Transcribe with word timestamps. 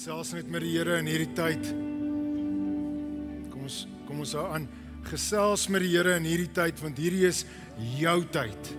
Gesels 0.00 0.30
net 0.32 0.46
met 0.48 0.62
die 0.64 0.70
Here 0.72 0.94
in 0.96 1.08
hierdie 1.10 1.34
tyd. 1.36 1.66
Kom 3.52 3.66
ons 3.66 3.74
kom 4.06 4.22
ons 4.24 4.30
hou 4.32 4.46
aan. 4.48 4.64
Gesels 5.04 5.66
met 5.68 5.84
die 5.84 5.90
Here 5.92 6.14
in 6.16 6.24
hierdie 6.24 6.48
tyd 6.56 6.80
want 6.80 6.96
hierdie 6.96 7.26
is 7.28 7.42
jou 7.98 8.14
tyd. 8.32 8.70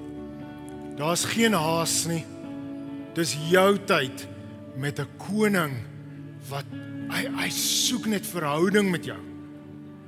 Daar's 0.98 1.28
geen 1.30 1.54
haas 1.54 1.94
nie. 2.10 2.24
Dis 3.14 3.36
jou 3.52 3.78
tyd 3.86 4.26
met 4.74 4.98
'n 4.98 5.06
koning 5.22 5.78
wat 6.50 6.66
hy 7.14 7.30
hy 7.38 7.50
soek 7.54 8.10
net 8.10 8.26
verhouding 8.26 8.90
met 8.90 9.06
jou. 9.06 9.22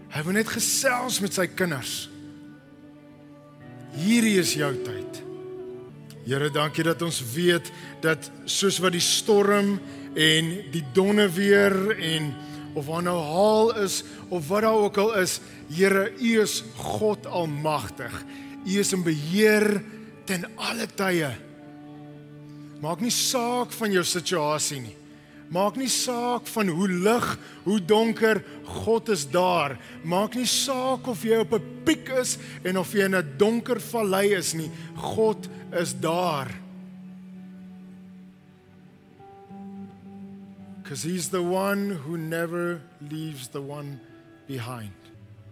Hy 0.10 0.22
wil 0.24 0.34
net 0.34 0.50
gesels 0.50 1.22
met 1.22 1.34
sy 1.34 1.46
kinders. 1.46 2.10
Hierdie 3.94 4.40
is 4.40 4.56
jou 4.56 4.74
tyd. 4.82 5.22
Here, 6.26 6.50
dankie 6.50 6.84
dat 6.84 7.02
ons 7.02 7.22
weet 7.36 7.72
dat 8.02 8.32
soos 8.46 8.80
wat 8.80 8.94
die 8.94 9.04
storm 9.04 9.80
en 10.16 10.72
die 10.72 10.84
donne 10.94 11.30
weer 11.30 11.98
en 12.00 12.34
of 12.74 12.86
waar 12.86 13.04
nou 13.06 13.20
haal 13.22 13.76
is 13.84 14.04
of 14.30 14.48
wat 14.48 14.62
daar 14.62 14.82
ook 14.86 14.98
al 14.98 15.14
is, 15.22 15.40
Here, 15.74 16.12
U 16.20 16.42
is 16.42 16.64
God 16.78 17.26
almagtig. 17.26 18.14
U 18.66 18.80
is 18.80 18.94
in 18.94 19.04
beheer 19.04 19.82
ten 20.28 20.46
alle 20.56 20.88
tye. 20.88 21.32
Maak 22.84 23.02
nie 23.02 23.14
saak 23.14 23.72
van 23.74 23.94
jou 23.96 24.04
situasie 24.06 24.82
nie. 24.84 24.98
Maak 25.54 25.78
nie 25.78 25.90
saak 25.92 26.48
van 26.50 26.72
hoe 26.74 26.88
lig, 26.90 27.26
hoe 27.66 27.78
donker, 27.80 28.42
God 28.84 29.12
is 29.14 29.26
daar. 29.30 29.78
Maak 30.04 30.36
nie 30.36 30.48
saak 30.50 31.08
of 31.08 31.24
jy 31.24 31.44
op 31.44 31.54
'n 31.54 31.84
piek 31.86 32.10
is 32.10 32.38
en 32.64 32.78
of 32.78 32.94
jy 32.94 33.06
in 33.06 33.16
'n 33.16 33.38
donker 33.38 33.80
vallei 33.80 34.34
is 34.36 34.54
nie. 34.54 34.72
God 34.96 35.48
is 35.72 35.94
daar. 35.94 36.63
Cuz 40.94 41.06
he's 41.10 41.30
the 41.30 41.42
one 41.42 41.90
who 42.06 42.18
never 42.18 42.80
leaves 43.10 43.48
the 43.48 43.60
one 43.60 44.00
behind. 44.46 44.94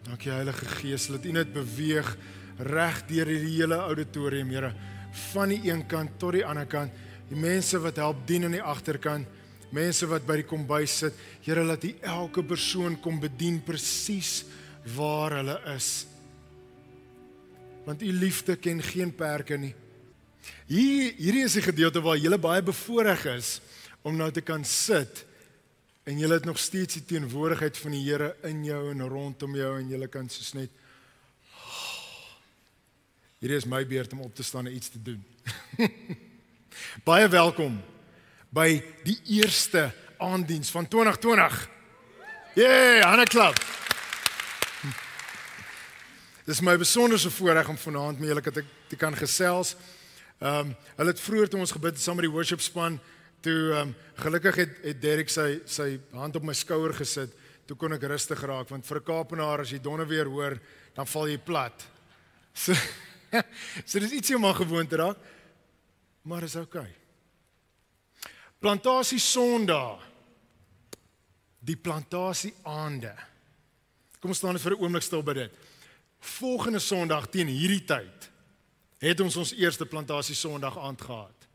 Dankie 0.06 0.30
Heilige 0.30 0.67
Gees, 0.78 1.08
laat 1.09 1.23
U 1.25 1.31
net 1.33 1.50
beweeg 1.50 2.11
reg 2.61 3.00
deur 3.08 3.25
hierdie 3.25 3.56
hele 3.56 3.80
auditorium, 3.81 4.52
Here, 4.53 4.70
van 5.31 5.50
die 5.50 5.58
een 5.66 5.81
kant 5.89 6.14
tot 6.22 6.36
die 6.38 6.44
ander 6.45 6.67
kant. 6.70 6.94
Die 7.31 7.39
mense 7.42 7.80
wat 7.81 7.98
help 7.98 8.20
dien 8.30 8.45
aan 8.45 8.53
die 8.53 8.61
agterkant, 8.61 9.25
mense 9.73 10.06
wat 10.11 10.28
by 10.30 10.36
die 10.44 10.45
kombuis 10.45 11.00
sit, 11.08 11.17
Here, 11.42 11.66
laat 11.66 11.89
U 11.89 11.92
elke 12.11 12.45
persoon 12.45 13.00
kom 13.02 13.17
bedien 13.17 13.58
presies 13.66 14.44
waar 14.94 15.39
hulle 15.39 15.58
is. 15.73 15.89
Want 17.88 18.05
U 18.05 18.11
liefde 18.14 18.59
ken 18.61 18.86
geen 18.92 19.09
perke 19.09 19.58
nie. 19.58 19.73
Hier 20.70 21.17
hierdie 21.17 21.48
is 21.50 21.58
die 21.58 21.66
gedeelte 21.66 22.05
waar 22.05 22.22
jy 22.22 22.38
baie 22.38 22.61
bevoorreg 22.61 23.26
is 23.33 23.55
om 24.05 24.14
nou 24.22 24.30
te 24.30 24.45
kan 24.45 24.61
sit 24.61 25.26
en 26.04 26.20
jy 26.20 26.30
het 26.32 26.46
nog 26.46 26.60
steeds 26.60 26.98
die 26.98 27.06
teenwoordigheid 27.06 27.78
van 27.78 27.92
die 27.92 28.04
Here 28.06 28.36
in 28.48 28.64
jou 28.66 28.90
en 28.92 29.08
rondom 29.08 29.56
jou 29.56 29.74
en 29.80 29.90
jy 29.90 30.08
kan 30.08 30.30
soos 30.30 30.54
net 30.58 30.70
Hierdie 33.42 33.58
is 33.58 33.66
my 33.66 33.82
beurt 33.90 34.12
om 34.14 34.20
op 34.22 34.36
te 34.38 34.44
staan 34.46 34.68
en 34.70 34.76
iets 34.76 34.92
te 34.94 35.02
doen. 35.02 35.18
baie 37.10 37.26
welkom 37.28 37.80
by 38.54 38.84
die 39.02 39.18
eerste 39.40 39.88
aandiens 40.22 40.70
van 40.70 40.86
2020. 40.88 41.56
Yeah, 42.54 43.02
Hanna 43.02 43.26
klap. 43.26 43.58
Dis 46.46 46.62
my 46.62 46.78
besonderse 46.78 47.32
voorreg 47.34 47.70
om 47.74 47.82
vanaand 47.82 48.22
met 48.22 48.30
julle 48.30 48.46
te, 48.46 48.64
te 48.94 48.96
kan 48.96 49.18
gesels. 49.18 49.74
Ehm 50.38 50.70
um, 50.70 50.76
hulle 51.00 51.16
het 51.16 51.26
vroeër 51.26 51.50
toe 51.50 51.66
ons 51.66 51.74
gebid 51.74 51.98
saam 51.98 52.22
met 52.22 52.30
die 52.30 52.34
worship 52.34 52.62
span 52.62 53.00
toe 53.42 53.73
ehm 53.73 53.89
um, 53.89 53.95
gelukkig 54.22 54.56
het 54.56 54.73
het 54.84 55.02
Derek 55.02 55.30
sy 55.30 55.61
sy 55.66 56.00
hand 56.14 56.36
op 56.36 56.44
my 56.44 56.53
skouer 56.53 56.94
gesit. 56.94 57.34
Toe 57.66 57.78
kon 57.78 57.94
ek 57.94 58.03
rustig 58.03 58.42
raak 58.42 58.70
want 58.70 58.86
vir 58.86 58.98
'n 58.98 59.03
Kaapenaar 59.03 59.61
as 59.61 59.71
jy 59.71 59.80
donder 59.80 60.08
weer 60.08 60.26
hoor, 60.26 60.60
dan 60.93 61.08
val 61.08 61.27
jy 61.27 61.38
plat. 61.38 61.88
So 62.54 62.73
so 63.89 63.99
dis 63.99 64.11
ietsie 64.11 64.36
om 64.36 64.45
aan 64.45 64.55
gewoon 64.55 64.88
te 64.88 64.95
raak. 64.95 65.17
Maar 66.21 66.43
is 66.43 66.55
oukei. 66.55 66.82
Okay. 66.82 68.32
Plantasie 68.60 69.20
Sondag. 69.20 70.04
Die 71.60 71.77
plantasie 71.77 72.54
aande. 72.64 73.14
Kom 74.20 74.30
ons 74.30 74.37
staan 74.37 74.54
net 74.54 74.61
vir 74.61 74.76
'n 74.76 74.82
oomblik 74.82 75.04
stil 75.04 75.23
by 75.23 75.33
dit. 75.33 75.52
Volgende 76.20 76.80
Sondag 76.80 77.30
teen 77.30 77.48
hierdie 77.48 77.86
tyd 77.86 78.30
het 79.02 79.20
ons 79.20 79.36
ons 79.36 79.54
eerste 79.58 79.86
plantasie 79.86 80.36
Sondag 80.36 80.77
aand 80.77 81.02
gehad. 81.02 81.48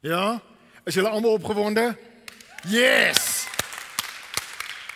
Ja? 0.00 0.42
Is 0.84 0.94
julle 0.94 1.08
almal 1.08 1.32
opgewonde? 1.32 1.96
Yes. 2.66 3.46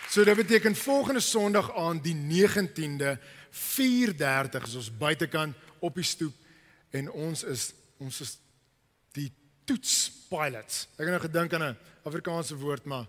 So 0.09 0.23
dit 0.23 0.35
beteken 0.35 0.75
volgende 0.75 1.19
Sondag 1.19 1.75
aand 1.75 2.03
die 2.03 2.15
19de 2.15 3.17
4:30 3.49 4.65
is 4.67 4.75
ons 4.75 4.97
buitekant 4.97 5.55
op 5.79 5.95
die 5.95 6.03
stoep 6.03 6.33
en 6.89 7.11
ons 7.11 7.43
is 7.43 7.73
ons 7.97 8.21
is 8.21 8.37
die 9.11 9.31
toets 9.63 10.11
pilots. 10.29 10.87
Ek 10.97 11.07
het 11.07 11.15
nou 11.15 11.21
gedink 11.21 11.53
aan 11.53 11.63
'n 11.63 11.77
Afrikaanse 12.03 12.55
woord 12.55 12.83
maar 12.85 13.05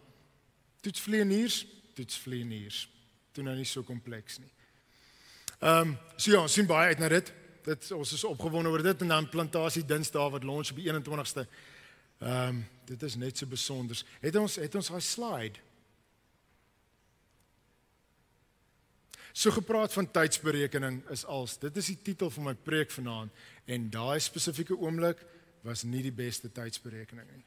toetsvlieëniers, 0.81 1.67
toetsvlieëniers. 1.95 2.89
Dit 3.33 3.45
nou 3.45 3.57
nie 3.57 3.65
so 3.65 3.83
kompleks 3.83 4.39
nie. 4.39 4.53
Ehm 5.59 5.89
um, 5.89 5.99
so 6.17 6.31
ja, 6.31 6.47
sien 6.47 6.67
baie 6.67 6.89
uit 6.89 6.99
na 6.99 7.09
dit. 7.09 7.33
Dit 7.65 7.93
ons 7.93 8.13
is 8.13 8.25
opgewonde 8.25 8.71
oor 8.71 8.83
dit 8.83 9.01
en 9.01 9.09
dan 9.09 9.29
plantasie 9.29 9.85
Dinsdae 9.85 10.31
wat 10.31 10.45
launch 10.45 10.71
op 10.71 10.77
die 10.77 10.93
21ste. 10.93 11.47
Ehm 12.19 12.49
um, 12.49 12.67
dit 12.89 13.03
is 13.03 13.15
net 13.17 13.39
so 13.39 13.47
besonder. 13.47 14.03
Het 14.21 14.37
ons 14.37 14.55
het 14.57 14.75
ons 14.75 14.89
daai 14.89 15.01
slide. 15.01 15.61
So 19.33 19.51
gepraat 19.51 19.93
van 19.93 20.11
tydsberekening 20.11 21.03
is 21.13 21.25
als. 21.25 21.59
Dit 21.59 21.77
is 21.77 21.87
die 21.87 21.99
titel 22.03 22.31
van 22.31 22.49
my 22.49 22.55
preek 22.55 22.91
vanaand 22.91 23.31
en 23.65 23.91
daai 23.91 24.19
spesifieke 24.21 24.77
oomblik 24.79 25.21
was 25.63 25.85
nie 25.85 26.03
die 26.03 26.15
beste 26.15 26.51
tydsberekening 26.53 27.29
nie. 27.31 27.45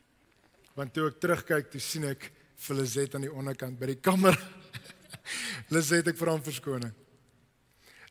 Want 0.78 0.94
toe 0.94 1.10
ek 1.10 1.20
terugkyk, 1.20 1.72
toe 1.72 1.82
sien 1.84 2.06
ek 2.08 2.30
vir 2.68 2.78
Lizet 2.78 3.16
aan 3.16 3.26
die 3.26 3.34
onderkant 3.34 3.80
by 3.80 3.90
die 3.92 4.00
kamer. 4.00 4.38
Lizet 5.74 6.08
ek 6.14 6.20
vra 6.20 6.38
om 6.38 6.46
verskoning. 6.46 6.94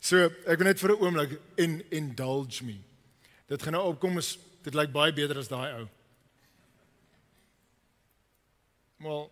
So, 0.01 0.29
ek 0.49 0.61
wil 0.61 0.67
net 0.67 0.81
vir 0.81 0.93
'n 0.93 1.01
oomblik 1.01 1.33
en 1.57 1.81
indulge 1.91 2.65
me. 2.65 2.77
Dit 3.49 3.63
gaan 3.63 3.73
nou 3.73 3.87
opkom 3.93 4.19
is 4.19 4.39
dit 4.65 4.75
lyk 4.75 4.93
baie 4.93 5.13
beter 5.13 5.39
as 5.39 5.49
daai 5.49 5.81
ou. 5.81 5.89
Wel, 9.01 9.31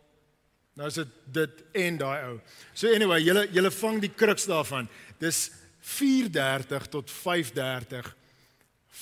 nou 0.73 0.87
is 0.89 0.95
dit 0.97 1.09
dit 1.37 1.65
en 1.83 1.97
daai 2.01 2.21
ou. 2.31 2.37
So 2.73 2.89
anyway, 2.89 3.21
julle 3.21 3.43
julle 3.53 3.71
vang 3.71 3.99
die 4.01 4.15
kruks 4.17 4.47
daarvan. 4.49 4.89
Dis 5.21 5.51
4:30 5.85 6.89
tot 6.89 7.11
5:30 7.13 8.15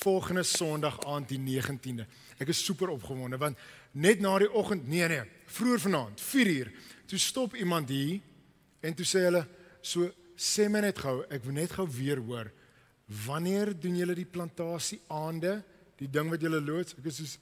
volgende 0.03 0.43
Sondag 0.43 0.99
aand 1.07 1.29
die 1.29 1.39
19de. 1.39 2.07
Ek 2.39 2.51
is 2.51 2.65
super 2.65 2.91
opgewonde 2.91 3.39
want 3.39 3.59
net 3.93 4.21
na 4.21 4.39
die 4.39 4.51
oggend, 4.53 4.89
nee 4.89 5.07
nee, 5.09 5.23
vroeër 5.47 5.81
vanaand, 5.81 6.21
4uur, 6.21 6.73
toe 7.07 7.19
stop 7.19 7.55
iemand 7.55 7.89
hier 7.89 8.21
en 8.81 8.95
toe 8.95 9.07
sê 9.07 9.23
hulle 9.25 9.47
so 9.81 10.11
sê 10.37 10.67
my 10.69 10.83
net 10.85 10.99
gou, 10.99 11.23
ek 11.31 11.45
wil 11.47 11.55
net 11.57 11.73
gou 11.73 11.87
weer 11.89 12.19
hoor. 12.19 12.51
Wanneer 13.07 13.71
doen 13.81 13.97
julle 13.97 14.15
die 14.19 14.27
plantasie 14.29 15.01
aande? 15.09 15.63
Die 15.97 16.11
ding 16.11 16.29
wat 16.29 16.43
julle 16.43 16.61
loods? 16.61 16.99
Ek 16.99 17.07
is 17.07 17.23
soos 17.23 17.39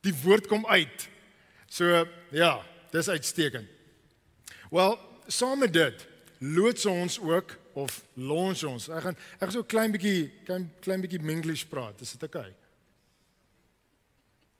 die 0.00 0.16
woord 0.24 0.48
kom 0.48 0.64
uit. 0.66 1.10
So 1.70 2.04
ja, 2.34 2.52
dis 2.90 3.08
uitstekend. 3.08 3.68
Wel, 4.70 4.98
saam 5.30 5.62
met 5.62 5.72
dit 5.72 6.06
loods 6.38 6.86
ons 6.86 7.18
ook 7.22 7.56
of 7.78 8.02
launch 8.18 8.64
ons. 8.66 8.88
Ek 8.90 9.04
gaan 9.06 9.18
ek 9.38 9.44
gaan 9.44 9.54
so 9.54 9.66
klein 9.66 9.94
bietjie 9.94 10.30
klein 10.46 10.66
klein 10.82 11.02
bietjie 11.04 11.22
English 11.22 11.66
praat. 11.70 12.00
Is 12.02 12.16
dit 12.16 12.26
oukei? 12.26 12.48
Okay? 12.48 12.56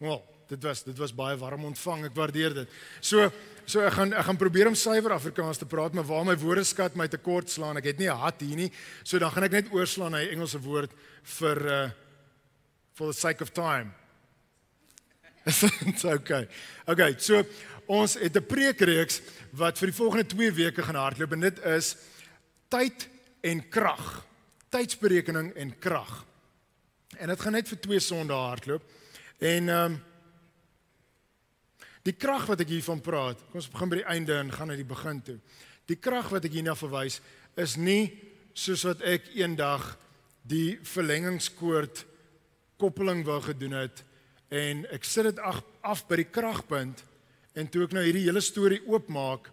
Wel, 0.06 0.20
dit 0.48 0.62
was 0.62 0.84
dit 0.86 0.98
was 0.98 1.14
baie 1.14 1.38
warm 1.40 1.66
ontvang. 1.72 2.06
Ek 2.10 2.16
waardeer 2.16 2.54
dit. 2.62 2.78
So 3.00 3.30
So 3.70 3.84
ek 3.86 3.94
gaan 3.94 4.10
ek 4.18 4.26
gaan 4.26 4.38
probeer 4.40 4.66
om 4.66 4.74
suiwer 4.74 5.12
Afrikaans 5.14 5.60
te 5.60 5.66
praat, 5.68 5.94
maar 5.94 6.06
waar 6.08 6.24
my 6.26 6.34
woordeskat 6.40 6.96
my 6.98 7.06
tekort 7.10 7.52
slaan, 7.52 7.78
ek 7.78 7.92
het 7.92 7.98
nie 7.98 8.08
'n 8.10 8.18
hat 8.18 8.40
hier 8.40 8.56
nie. 8.56 8.72
So 9.04 9.18
dan 9.18 9.30
gaan 9.30 9.44
ek 9.44 9.52
net 9.52 9.72
oorslaan 9.72 10.10
na 10.10 10.18
'n 10.18 10.32
Engelse 10.34 10.58
woord 10.58 10.90
vir 11.22 11.58
uh 11.66 11.90
for 12.92 13.06
the 13.06 13.18
sake 13.18 13.42
of 13.42 13.52
time. 13.52 13.94
It's 15.88 16.04
okay. 16.04 16.48
Okay, 16.86 17.14
so 17.18 17.42
ons 17.86 18.14
het 18.14 18.36
'n 18.36 18.46
preekreeks 18.46 19.20
wat 19.50 19.78
vir 19.78 19.90
die 19.90 19.96
volgende 19.96 20.26
2 20.26 20.52
weke 20.52 20.82
gaan 20.82 21.00
hardloop 21.00 21.32
en 21.32 21.40
dit 21.40 21.58
is 21.64 21.96
tyd 22.68 23.08
en 23.40 23.68
krag. 23.68 24.26
Tydsberekening 24.68 25.54
en 25.54 25.78
krag. 25.78 26.24
En 27.18 27.28
dit 27.28 27.40
gaan 27.40 27.52
net 27.52 27.68
vir 27.68 27.80
2 27.80 28.00
sondae 28.00 28.48
hardloop. 28.48 28.82
En 29.38 29.68
ehm 29.68 29.92
um, 29.92 30.00
Die 32.06 32.16
krag 32.16 32.46
wat 32.48 32.62
ek 32.64 32.70
hiervan 32.72 33.02
praat, 33.04 33.40
kom 33.50 33.60
ons 33.60 33.68
begin 33.68 33.90
by 33.92 33.98
die 34.00 34.08
einde 34.08 34.36
en 34.40 34.52
gaan 34.54 34.70
na 34.72 34.76
die 34.78 34.88
begin 34.88 35.18
toe. 35.24 35.36
Die 35.90 35.98
krag 36.00 36.30
wat 36.32 36.46
ek 36.48 36.54
hierna 36.56 36.72
verwys 36.78 37.18
is 37.60 37.76
nie 37.76 38.08
soos 38.56 38.86
wat 38.88 39.02
ek 39.04 39.28
eendag 39.36 39.84
die 40.48 40.78
verlengingskoord 40.88 42.04
koppeling 42.80 43.20
wou 43.26 43.36
gedoen 43.44 43.76
het 43.76 44.00
en 44.50 44.86
ek 44.90 45.04
sit 45.04 45.24
dit 45.24 45.38
af, 45.38 45.62
af 45.82 46.06
by 46.08 46.16
die 46.16 46.30
kragpunt 46.30 47.04
En 47.58 47.68
toe 47.68 47.84
ek 47.86 47.94
nou 47.94 48.02
hierdie 48.06 48.26
hele 48.28 48.42
storie 48.44 48.80
oopmaak, 48.86 49.50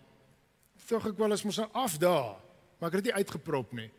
dink 0.88 1.08
ek 1.10 1.18
wel 1.20 1.36
as 1.36 1.44
mos 1.44 1.58
nou 1.60 1.68
af 1.76 1.98
daar, 2.00 2.36
maar 2.78 2.92
ek 2.92 3.00
het 3.00 3.08
dit 3.08 3.10
nie 3.12 3.20
uitgeprop 3.24 3.74
nie. 3.78 3.90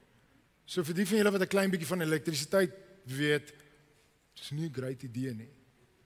So 0.68 0.84
vir 0.86 1.00
die 1.00 1.06
van 1.08 1.18
julle 1.18 1.32
wat 1.34 1.42
'n 1.42 1.54
klein 1.54 1.70
bietjie 1.70 1.88
van 1.88 2.02
elektrisiteit 2.02 2.72
weet, 3.04 3.52
dis 4.36 4.50
nie 4.52 4.68
'n 4.68 4.72
great 4.72 5.02
idee 5.02 5.34
nie. 5.34 5.50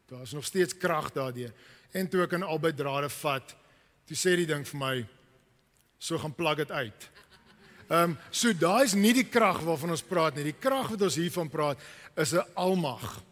Daar's 0.08 0.32
nog 0.32 0.44
steeds 0.44 0.76
krag 0.76 1.12
daardie. 1.12 1.52
En 1.92 2.08
toe 2.08 2.22
ek 2.22 2.32
aan 2.32 2.42
albei 2.42 2.72
drade 2.72 3.08
vat, 3.08 3.56
toe 4.06 4.16
sê 4.16 4.36
die 4.36 4.46
ding 4.46 4.66
vir 4.66 4.78
my, 4.78 5.06
so 5.98 6.18
gaan 6.18 6.34
plug 6.34 6.56
dit 6.56 6.70
uit. 6.70 7.10
Ehm 7.90 8.10
um, 8.10 8.18
so 8.30 8.52
daai 8.52 8.84
is 8.84 8.94
nie 8.94 9.12
die 9.12 9.28
krag 9.28 9.60
waarvan 9.60 9.90
ons 9.90 10.02
praat 10.02 10.34
nie. 10.34 10.44
Die 10.44 10.60
krag 10.60 10.88
wat 10.88 11.02
ons 11.02 11.16
hiervan 11.16 11.48
praat 11.48 11.78
is 12.16 12.32
'n 12.32 12.44
almag. 12.54 13.22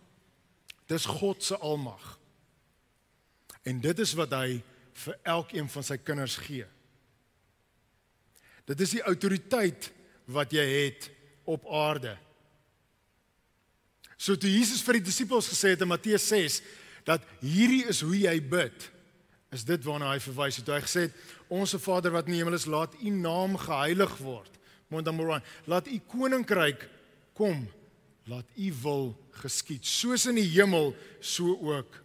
Dis 0.90 1.06
God 1.06 1.44
se 1.44 1.56
almag. 1.62 2.18
En 3.62 3.80
dit 3.80 3.98
is 4.02 4.14
wat 4.18 4.34
hy 4.34 4.58
vir 5.04 5.18
elkeen 5.36 5.68
van 5.70 5.86
sy 5.86 5.96
kinders 6.02 6.36
gee. 6.42 6.66
Dit 8.68 8.82
is 8.82 8.96
die 8.96 9.04
autoriteit 9.06 9.90
wat 10.30 10.52
jy 10.54 10.64
het 10.66 11.08
op 11.50 11.66
aarde. 11.70 12.14
So 14.20 14.36
toe 14.36 14.50
Jesus 14.52 14.82
vir 14.84 14.98
die 14.98 15.08
disippels 15.08 15.48
gesê 15.50 15.74
het 15.74 15.82
in 15.82 15.90
Matteus 15.90 16.26
6 16.28 16.60
dat 17.08 17.24
hierdie 17.40 17.86
is 17.88 18.02
hoe 18.04 18.16
jy 18.18 18.34
bid, 18.44 18.90
is 19.50 19.64
dit 19.66 19.86
waarna 19.86 20.12
hy 20.12 20.20
verwys 20.22 20.60
het. 20.60 20.68
Hy 20.68 20.82
gesê 20.84 21.06
het 21.08 21.28
Onse 21.50 21.80
Vader 21.82 22.12
wat 22.14 22.28
in 22.28 22.36
die 22.36 22.42
hemel 22.42 22.54
is, 22.54 22.68
laat 22.70 22.92
U 23.00 23.10
naam 23.10 23.56
geheilig 23.58 24.12
word. 24.22 24.58
Moet 24.92 25.08
dan 25.08 25.16
maar 25.16 25.42
laat 25.66 25.88
U 25.90 25.96
koninkryk 26.12 26.84
kom. 27.34 27.64
Laat 28.30 28.46
U 28.54 28.68
wil 28.82 29.08
geskied, 29.42 29.86
soos 29.86 30.28
in 30.30 30.38
die 30.38 30.46
hemel, 30.52 30.92
so 31.18 31.56
ook 31.72 31.96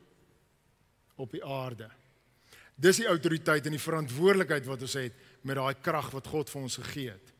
op 1.22 1.32
die 1.32 1.44
aarde. 1.46 1.90
Dis 2.76 3.00
die 3.00 3.08
autoriteit 3.08 3.68
en 3.68 3.76
die 3.76 3.84
verantwoordelikheid 3.84 4.66
wat 4.68 4.84
ons 4.84 4.98
het 4.98 5.20
met 5.46 5.60
daai 5.60 5.76
krag 5.86 6.10
wat 6.16 6.28
God 6.28 6.50
vir 6.52 6.66
ons 6.66 6.78
gegee 6.82 7.14
het. 7.14 7.32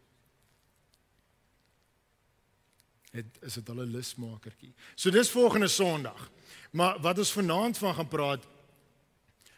Het 3.16 3.38
is 3.48 3.54
dit 3.54 3.70
'n 3.70 3.92
lusmakertjie. 3.92 4.74
So 4.96 5.10
dis 5.10 5.32
volgende 5.32 5.68
Sondag. 5.68 6.30
Maar 6.72 7.00
wat 7.00 7.18
ons 7.18 7.32
vanaand 7.32 7.78
van 7.78 7.96
gaan 7.96 8.08
praat 8.08 8.44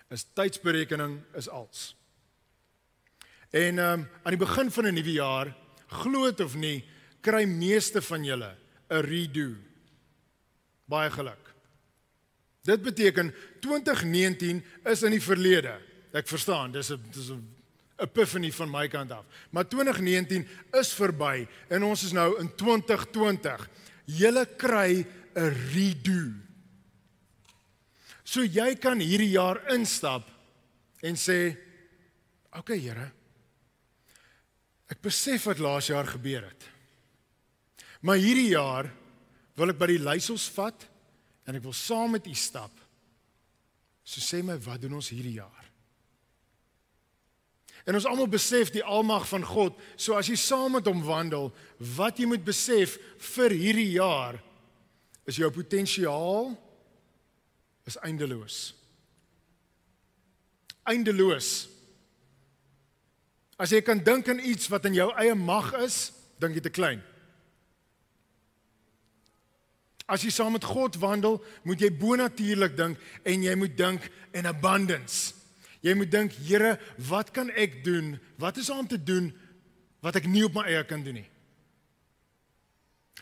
is 0.10 0.26
tydsberekening 0.34 1.22
is 1.34 1.50
als. 1.50 1.96
En 3.50 3.80
ehm 3.80 4.00
um, 4.00 4.10
aan 4.24 4.36
die 4.36 4.46
begin 4.46 4.72
van 4.72 4.86
'n 4.86 4.94
nuwe 4.94 5.12
jaar, 5.12 5.56
glo 5.88 6.24
dit 6.24 6.40
of 6.40 6.56
nie, 6.56 6.86
kry 7.22 7.46
meeste 7.46 8.02
van 8.02 8.24
julle 8.24 8.56
'n 8.90 9.02
redo. 9.02 9.56
Baie 10.86 11.12
geluk. 11.12 11.54
Dit 12.64 12.82
beteken 12.82 13.34
2019 13.60 14.64
is 14.84 15.04
in 15.04 15.12
die 15.12 15.24
verlede. 15.24 15.78
Ek 16.12 16.28
verstaan, 16.28 16.72
dis 16.72 16.92
'n 16.92 17.02
dis 17.12 17.30
'n 17.30 17.56
epiphany 17.98 18.52
van 18.52 18.70
my 18.70 18.88
kant 18.88 19.12
af. 19.12 19.26
Maar 19.50 19.68
2019 19.68 20.48
is 20.72 20.94
verby 20.94 21.48
en 21.70 21.84
ons 21.84 22.04
is 22.04 22.12
nou 22.12 22.40
in 22.40 22.56
2020. 22.56 23.70
Julle 24.06 24.46
kry 24.58 25.06
'n 25.36 25.54
redo. 25.74 26.34
So 28.24 28.42
jy 28.42 28.76
kan 28.76 29.00
hierdie 29.00 29.32
jaar 29.32 29.72
instap 29.72 30.30
en 31.02 31.16
sê, 31.16 31.58
"Oké, 32.52 32.60
okay, 32.60 32.80
Here, 32.80 33.12
Ek 34.88 35.02
besef 35.04 35.50
wat 35.50 35.60
laas 35.60 35.90
jaar 35.92 36.08
gebeur 36.08 36.46
het. 36.48 36.68
Maar 38.02 38.22
hierdie 38.22 38.52
jaar 38.54 38.90
wil 39.58 39.74
ek 39.74 39.80
by 39.80 39.90
die 39.94 40.04
leiersels 40.04 40.48
vat 40.54 40.86
en 41.48 41.58
ek 41.58 41.66
wil 41.66 41.76
saam 41.76 42.14
met 42.18 42.28
u 42.30 42.36
stap. 42.38 42.74
So 44.08 44.24
sê 44.24 44.44
my, 44.46 44.58
wat 44.64 44.84
doen 44.84 45.00
ons 45.00 45.10
hierdie 45.12 45.38
jaar? 45.40 45.66
En 47.88 47.96
ons 47.96 48.08
almal 48.08 48.28
besef 48.28 48.70
die 48.76 48.84
almag 48.84 49.26
van 49.30 49.46
God. 49.48 49.76
So 49.96 50.18
as 50.20 50.28
jy 50.28 50.36
saam 50.40 50.76
met 50.76 50.88
hom 50.90 51.00
wandel, 51.08 51.54
wat 51.96 52.20
jy 52.20 52.28
moet 52.28 52.44
besef 52.46 52.98
vir 53.36 53.56
hierdie 53.56 53.94
jaar 53.96 54.40
is 55.28 55.40
jou 55.40 55.48
potensiaal 55.56 56.52
is 57.88 57.96
eindeloos. 58.04 58.60
Eindeloos. 60.88 61.52
As 63.60 63.72
jy 63.74 63.80
kan 63.84 64.04
dink 64.04 64.28
aan 64.32 64.44
iets 64.44 64.68
wat 64.72 64.86
in 64.88 65.00
jou 65.00 65.08
eie 65.20 65.36
mag 65.36 65.72
is, 65.80 66.12
dink 66.40 66.60
jy 66.60 66.68
te 66.68 66.76
klein. 66.76 67.00
As 70.08 70.24
jy 70.24 70.32
saam 70.32 70.56
met 70.56 70.64
God 70.64 70.96
wandel, 71.02 71.42
moet 71.68 71.82
jy 71.84 71.90
bonatuurlik 71.92 72.78
dink 72.78 73.02
en 73.28 73.44
jy 73.44 73.56
moet 73.60 73.74
dink 73.76 74.06
in 74.32 74.48
abundance. 74.48 75.34
Jy 75.84 75.94
moet 76.00 76.12
dink, 76.12 76.36
Here, 76.48 76.78
wat 77.10 77.34
kan 77.36 77.52
ek 77.52 77.82
doen? 77.86 78.16
Wat 78.40 78.58
is 78.58 78.72
om 78.74 78.88
te 78.88 79.00
doen 79.00 79.34
wat 80.04 80.16
ek 80.20 80.30
nie 80.30 80.46
op 80.46 80.56
my 80.56 80.64
eie 80.70 80.84
kan 80.88 81.04
doen 81.04 81.20
nie? 81.20 81.28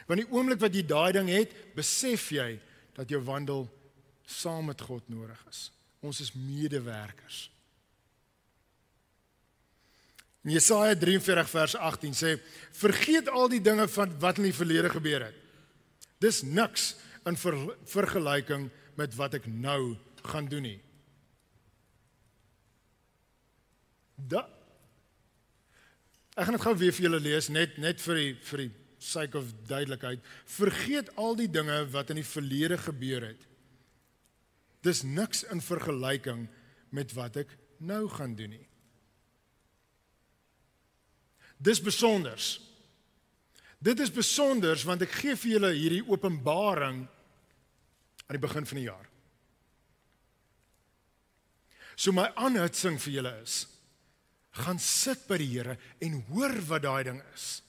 Want 0.05 0.21
die 0.21 0.29
oomblik 0.29 0.61
wat 0.61 0.75
jy 0.75 0.83
daai 0.85 1.15
ding 1.17 1.31
het, 1.33 1.53
besef 1.73 2.29
jy 2.35 2.55
dat 2.95 3.09
jou 3.09 3.21
wandel 3.25 3.65
saam 4.29 4.69
met 4.69 4.81
God 4.85 5.07
nodig 5.09 5.39
is. 5.49 5.69
Ons 6.05 6.21
is 6.21 6.33
medewerkers. 6.37 7.47
In 10.45 10.53
Jesaja 10.53 10.93
43 10.93 11.49
vers 11.49 11.75
18 11.75 12.13
sê: 12.13 12.35
"Vergeet 12.77 13.29
al 13.29 13.49
die 13.49 13.61
dinge 13.61 13.87
van 13.89 14.13
wat 14.19 14.37
in 14.37 14.51
die 14.51 14.53
verlede 14.53 14.89
gebeur 14.93 15.25
het. 15.25 15.44
Dis 16.25 16.41
niks 16.41 16.95
in 17.29 17.37
ver, 17.37 17.59
vergelyking 17.85 18.67
met 18.97 19.15
wat 19.19 19.37
ek 19.37 19.45
nou 19.45 19.95
gaan 20.25 20.49
doen 20.49 20.65
nie." 20.71 20.81
Da 24.15 24.47
Ek 26.35 26.49
gaan 26.49 26.57
dit 26.57 26.65
gou 26.65 26.73
weer 26.75 26.91
vir 26.91 27.05
julle 27.07 27.21
lees 27.23 27.47
net 27.47 27.77
net 27.79 28.01
vir 28.03 28.17
die 28.19 28.31
vir 28.43 28.65
die 28.65 28.71
sake 29.05 29.37
of 29.39 29.51
duidelikheid. 29.69 30.23
Vergeet 30.51 31.11
al 31.21 31.37
die 31.39 31.47
dinge 31.47 31.77
wat 31.93 32.11
in 32.11 32.19
die 32.19 32.27
verlede 32.27 32.77
gebeur 32.81 33.23
het. 33.29 33.45
Dis 34.83 35.03
niks 35.07 35.45
in 35.53 35.63
vergelyking 35.63 36.45
met 36.91 37.13
wat 37.15 37.39
ek 37.45 37.55
nou 37.79 38.03
gaan 38.11 38.35
doen 38.35 38.51
nie. 38.57 38.65
Dis 41.55 41.79
besonders. 41.79 42.57
Dit 43.85 44.01
is 44.01 44.13
besonders 44.13 44.83
want 44.87 45.03
ek 45.05 45.13
gee 45.19 45.35
vir 45.37 45.51
julle 45.57 45.71
hierdie 45.75 46.05
openbaring 46.09 47.03
aan 48.25 48.37
die 48.37 48.41
begin 48.41 48.65
van 48.65 48.79
die 48.79 48.87
jaar. 48.87 49.05
So 51.95 52.11
my 52.15 52.27
aanhitsing 52.33 52.97
vir 52.99 53.19
julle 53.19 53.33
is 53.43 53.65
gaan 54.55 54.79
sit 54.79 55.25
by 55.27 55.37
die 55.41 55.51
Here 55.51 55.75
en 56.03 56.21
hoor 56.31 56.55
wat 56.69 56.85
daai 56.85 57.03
ding 57.09 57.21
is. 57.35 57.61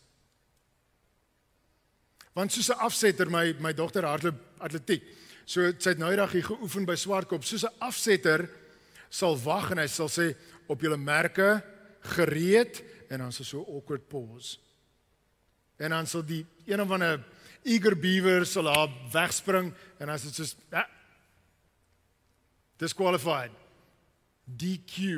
Want 2.37 2.53
soos 2.53 2.71
'n 2.71 2.81
afsetter 2.87 3.29
my 3.31 3.55
my 3.61 3.73
dogter 3.73 4.07
hardloop 4.07 4.39
atletiek. 4.61 5.03
So 5.45 5.73
sy 5.79 5.91
het 5.91 5.99
nou 5.99 6.11
eendag 6.11 6.33
hier 6.33 6.45
geoefen 6.45 6.87
by 6.87 6.95
Swartkop. 6.95 7.45
Soos 7.45 7.65
'n 7.65 7.79
afsetter 7.81 8.49
sal 9.11 9.37
wag 9.37 9.71
en 9.71 9.79
hy 9.79 9.87
sal 9.87 10.09
sê 10.09 10.37
op 10.69 10.81
julle 10.81 10.97
merke 10.97 11.63
gereed 12.01 12.83
en 13.11 13.19
dan 13.19 13.33
so 13.33 13.61
'n 13.61 13.77
awkward 13.77 14.09
pause. 14.09 14.59
En 15.77 15.93
dan 15.93 16.07
sal 16.07 16.25
die 16.25 16.45
een 16.65 16.81
of 16.81 16.91
ander 16.91 17.21
eager 17.67 17.97
beaver 17.99 18.47
sal 18.47 18.69
haar 18.71 18.93
wegspring 19.13 19.73
en 19.99 20.13
as 20.13 20.23
dit 20.29 20.35
soos 20.35 20.55
ja, 20.71 20.87
disqualified. 22.81 23.53
DQ. 24.47 25.11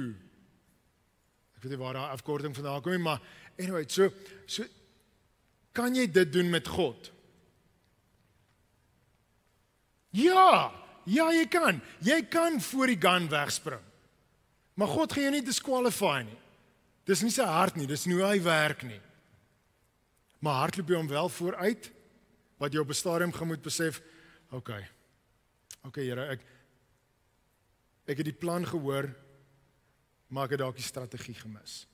Ek 1.58 1.64
weet 1.64 1.74
nie 1.74 1.80
waar 1.80 1.98
daai 1.98 2.14
afkorting 2.14 2.54
vandaan 2.56 2.82
kom 2.82 2.94
nie, 2.94 3.02
maar 3.02 3.20
anyway, 3.58 3.84
so 3.90 4.08
so 4.46 4.64
kan 5.76 5.94
jy 5.94 6.08
dit 6.10 6.32
doen 6.32 6.48
met 6.50 6.66
God? 6.66 7.10
Ja, 10.16 10.72
ja 11.06 11.28
jy 11.34 11.44
kan. 11.52 11.82
Jy 12.02 12.22
kan 12.32 12.58
voor 12.64 12.90
die 12.90 12.98
gun 12.98 13.28
wegspring. 13.30 13.84
Maar 14.78 14.90
God 14.94 15.12
gaan 15.12 15.28
jou 15.28 15.34
nie 15.34 15.44
disqualify 15.44 16.22
nie. 16.26 16.38
Dis 17.08 17.22
nie 17.24 17.32
sy 17.34 17.46
hart 17.46 17.78
nie, 17.78 17.86
dis 17.88 18.06
nie 18.06 18.16
hoe 18.18 18.26
hy 18.26 18.40
werk 18.44 18.84
nie. 18.86 19.00
Maar 20.38 20.62
hardloop 20.62 20.88
jy 20.88 20.99
hom 20.99 21.11
wel 21.11 21.28
vooruit 21.28 21.90
wat 22.59 22.73
jy 22.73 22.80
op 22.83 22.90
'n 22.90 22.95
stadium 22.95 23.33
gaan 23.33 23.47
moet 23.47 23.62
besef, 23.62 24.02
okay. 24.50 24.88
Okay 25.87 26.04
Here, 26.04 26.26
ek 26.26 26.40
ek 28.09 28.16
het 28.16 28.25
die 28.25 28.40
plan 28.40 28.64
gehoor, 28.66 29.14
maar 30.28 30.45
ek 30.45 30.50
het 30.50 30.59
dalk 30.61 30.76
die 30.76 30.85
strategie 30.85 31.35
gemis. 31.35 31.87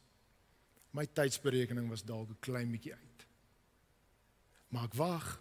My 0.91 1.07
tydsberekening 1.07 1.89
was 1.89 2.05
dalk 2.05 2.29
'n 2.31 2.41
klein 2.41 2.71
bietjie 2.71 2.95
uit. 2.95 3.27
Maar 4.69 4.85
ek 4.85 4.95
wag 4.95 5.41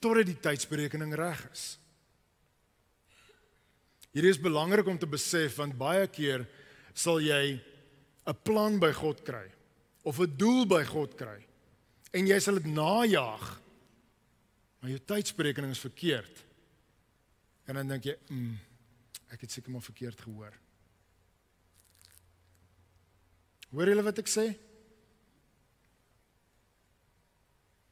totdat 0.00 0.26
die 0.26 0.40
tydsberekening 0.40 1.14
reg 1.14 1.50
is. 1.50 1.78
Hierdie 4.12 4.30
is 4.30 4.40
belangrik 4.40 4.86
om 4.86 4.98
te 4.98 5.06
besef 5.06 5.56
want 5.56 5.78
baie 5.78 6.06
keer 6.06 6.46
sal 6.94 7.20
jy 7.20 7.60
'n 8.26 8.36
plan 8.42 8.78
by 8.78 8.92
God 8.92 9.22
kry 9.24 9.50
of 10.02 10.18
'n 10.20 10.36
doel 10.36 10.66
by 10.66 10.84
God 10.84 11.16
kry 11.16 11.47
en 12.16 12.30
jy 12.30 12.38
sal 12.40 12.60
dit 12.60 12.70
najag 12.72 13.48
maar 14.78 14.92
jou 14.94 15.00
tydsberekening 15.10 15.74
is 15.74 15.82
verkeerd 15.82 16.44
en 17.68 17.80
dan 17.80 17.96
dink 17.96 18.08
jy 18.08 18.16
mm, 18.30 18.56
ek 19.34 19.44
het 19.44 19.52
seker 19.52 19.74
maar 19.74 19.84
verkeerd 19.84 20.20
gehoor 20.24 20.54
Hoor 23.74 23.90
julle 23.90 24.04
wat 24.04 24.20
ek 24.22 24.30
sê? 24.32 24.46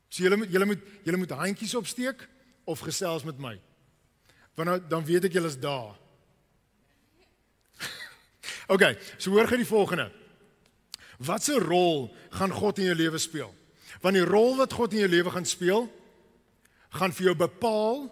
So 0.08 0.24
julle 0.24 0.38
moet 0.40 0.52
julle 0.52 0.68
moet 0.68 0.84
julle 1.04 1.20
moet 1.20 1.36
handjies 1.36 1.76
opsteek 1.76 2.24
of 2.64 2.84
gesels 2.86 3.26
met 3.28 3.40
my. 3.42 3.54
Want 4.56 4.70
nou, 4.70 4.78
dan 4.88 5.04
weet 5.04 5.28
ek 5.28 5.36
julle 5.36 5.50
is 5.52 5.58
daar. 5.60 5.92
OK, 8.72 8.86
so 9.18 9.34
hoor 9.34 9.50
gou 9.50 9.58
die 9.60 9.68
volgende. 9.68 10.08
Watse 11.20 11.58
rol 11.60 12.08
gaan 12.38 12.54
God 12.56 12.80
in 12.80 12.90
jou 12.90 12.96
lewe 12.96 13.20
speel? 13.20 13.52
Want 14.02 14.18
die 14.18 14.26
rol 14.26 14.56
wat 14.56 14.72
God 14.72 14.92
in 14.92 15.04
jou 15.04 15.10
lewe 15.10 15.30
gaan 15.30 15.48
speel, 15.48 15.88
gaan 16.96 17.12
vir 17.12 17.30
jou 17.30 17.36
bepaal 17.36 18.06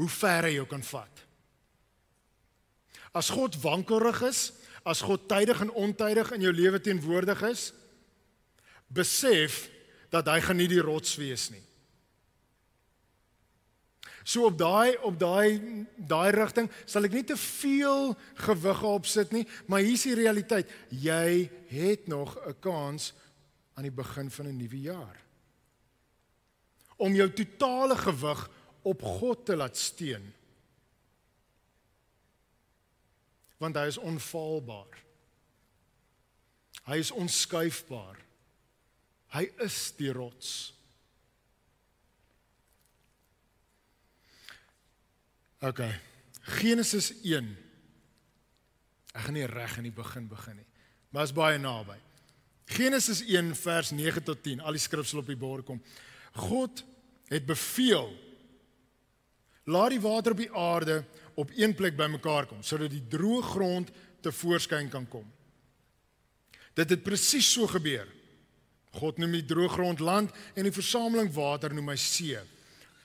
hoe 0.00 0.08
ver 0.10 0.48
hy 0.48 0.56
jou 0.56 0.66
kan 0.70 0.82
vat. 0.82 1.24
As 3.14 3.30
God 3.30 3.56
wankelrig 3.62 4.22
is, 4.26 4.48
as 4.84 5.00
God 5.04 5.28
tydig 5.30 5.60
en 5.64 5.72
ontydig 5.72 6.32
in 6.34 6.48
jou 6.48 6.52
lewe 6.52 6.80
teenwoordig 6.82 7.44
is, 7.48 7.68
besef 8.92 9.68
dat 10.12 10.28
hy 10.28 10.40
gaan 10.44 10.60
nie 10.60 10.70
die 10.70 10.82
rots 10.82 11.14
wees 11.18 11.48
nie. 11.52 11.62
So 14.24 14.48
op 14.48 14.56
daai 14.56 14.96
op 15.04 15.18
daai 15.20 15.60
daai 16.00 16.32
rigting 16.32 16.70
sal 16.88 17.04
ek 17.04 17.12
nie 17.12 17.26
te 17.28 17.36
veel 17.36 18.14
gewig 18.46 18.80
op 18.88 19.08
sit 19.08 19.34
nie, 19.36 19.44
maar 19.68 19.84
hier's 19.84 20.06
die 20.08 20.16
realiteit. 20.16 20.70
Jy 20.88 21.50
het 21.68 22.08
nog 22.08 22.38
'n 22.40 22.56
kans 22.60 23.12
aan 23.74 23.86
die 23.86 23.94
begin 23.94 24.30
van 24.30 24.46
'n 24.46 24.56
nuwe 24.56 24.80
jaar. 24.80 25.20
Om 26.96 27.14
jou 27.14 27.32
totale 27.32 27.96
gewig 27.96 28.50
op 28.82 29.02
God 29.02 29.46
te 29.46 29.56
laat 29.56 29.76
steun. 29.76 30.34
Want 33.56 33.76
hy 33.76 33.86
is 33.86 33.98
onfaalbaar. 33.98 35.02
Hy 36.84 36.96
is 36.96 37.10
onskuifbaar. 37.10 38.18
Hy 39.26 39.50
is 39.64 39.92
die 39.96 40.12
rots. 40.12 40.74
OK. 45.64 45.80
Genesis 46.60 47.12
1. 47.22 47.56
Ek 49.14 49.22
gaan 49.26 49.36
nie 49.38 49.46
reg 49.48 49.78
in 49.80 49.88
die 49.88 49.94
begin 49.94 50.26
begin 50.28 50.58
nie, 50.58 50.66
maar 51.14 51.24
is 51.24 51.32
baie 51.32 51.58
naby. 51.58 51.96
Genesis 52.64 53.20
1 53.26 53.54
vers 53.56 53.90
9 53.90 54.22
tot 54.22 54.42
10. 54.42 54.60
Al 54.60 54.76
die 54.76 54.82
skrifsel 54.82 55.20
op 55.20 55.28
die 55.28 55.38
bord 55.38 55.66
kom. 55.66 55.82
God 56.32 56.84
het 57.30 57.46
beveel 57.46 58.10
laat 59.64 59.94
die 59.94 60.00
water 60.00 60.34
op 60.34 60.40
die 60.42 60.52
aarde 60.52 61.04
op 61.40 61.50
een 61.56 61.72
plek 61.74 61.96
bymekaar 61.96 62.46
kom 62.46 62.60
sodat 62.62 62.92
die 62.92 63.04
droë 63.08 63.42
grond 63.54 63.92
te 64.20 64.32
voorskyn 64.32 64.90
kan 64.92 65.06
kom. 65.08 65.24
Dit 66.74 66.90
het 66.90 67.04
presies 67.06 67.48
so 67.52 67.68
gebeur. 67.70 68.08
God 68.94 69.18
noem 69.18 69.38
die 69.38 69.46
droë 69.46 69.72
grond 69.72 70.02
land 70.04 70.34
en 70.54 70.66
die 70.66 70.74
versameling 70.74 71.30
water 71.34 71.74
noem 71.74 71.92
hy 71.92 71.98
see. 72.00 72.38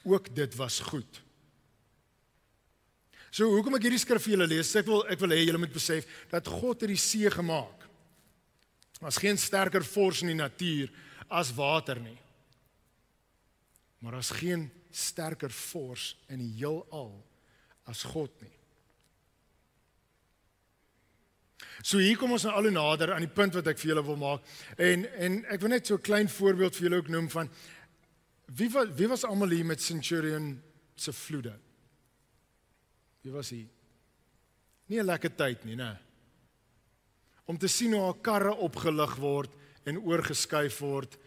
Ook 0.08 0.30
dit 0.36 0.56
was 0.58 0.80
goed. 0.90 1.22
So 3.30 3.50
hoekom 3.54 3.78
ek 3.78 3.86
hierdie 3.86 4.02
skrif 4.02 4.24
vir 4.26 4.36
julle 4.36 4.50
lees? 4.50 4.72
Ek 4.80 4.88
wil 4.90 5.04
ek 5.10 5.22
wil 5.22 5.36
hê 5.36 5.44
julle 5.44 5.62
moet 5.62 5.74
besef 5.74 6.08
dat 6.32 6.48
God 6.50 6.82
het 6.82 6.90
die 6.90 7.02
see 7.02 7.30
gemaak. 7.34 7.79
Daar's 9.00 9.18
geen 9.18 9.38
sterker 9.38 9.84
force 9.84 10.22
in 10.22 10.34
die 10.34 10.42
natuur 10.42 10.92
as 11.28 11.54
water 11.56 12.00
nie. 12.00 12.18
Maar 14.00 14.18
daar's 14.18 14.32
geen 14.36 14.70
sterker 14.92 15.50
force 15.50 16.16
in 16.28 16.40
die 16.40 16.54
heelal 16.60 17.14
as 17.88 18.04
God 18.04 18.32
nie. 18.42 18.54
So 21.82 22.02
hier 22.04 22.18
kom 22.20 22.34
ons 22.36 22.44
nou 22.44 22.54
al 22.56 22.68
hoe 22.68 22.76
nader 22.76 23.14
aan 23.16 23.24
die 23.24 23.32
punt 23.32 23.56
wat 23.56 23.68
ek 23.72 23.80
vir 23.80 23.94
julle 23.94 24.04
wil 24.04 24.20
maak. 24.20 24.48
En 24.76 25.06
en 25.16 25.40
ek 25.48 25.62
wil 25.64 25.72
net 25.72 25.88
so 25.88 25.96
'n 25.96 26.04
klein 26.04 26.30
voorbeeld 26.30 26.76
vir 26.76 26.90
julle 26.90 27.02
ook 27.02 27.08
noem 27.08 27.30
van 27.30 27.50
wie 28.52 28.70
was 28.70 28.88
wie 28.96 29.08
was 29.08 29.24
almal 29.24 29.50
hier 29.50 29.66
met 29.66 29.82
Centurion 29.82 30.62
se 30.96 31.14
vloede? 31.14 31.56
Wie 33.22 33.32
was 33.32 33.50
hy? 33.50 33.68
Nie 34.88 35.00
'n 35.00 35.06
lekker 35.06 35.36
tyd 35.36 35.66
nie, 35.66 35.76
né? 35.76 36.09
Om 37.50 37.58
te 37.58 37.68
sien 37.68 37.96
hoe 37.98 38.04
haar 38.06 38.22
karre 38.22 38.54
opgelig 38.62 39.16
word 39.18 39.56
en 39.90 39.98
oorgeskuif 39.98 40.80
word 40.86 41.18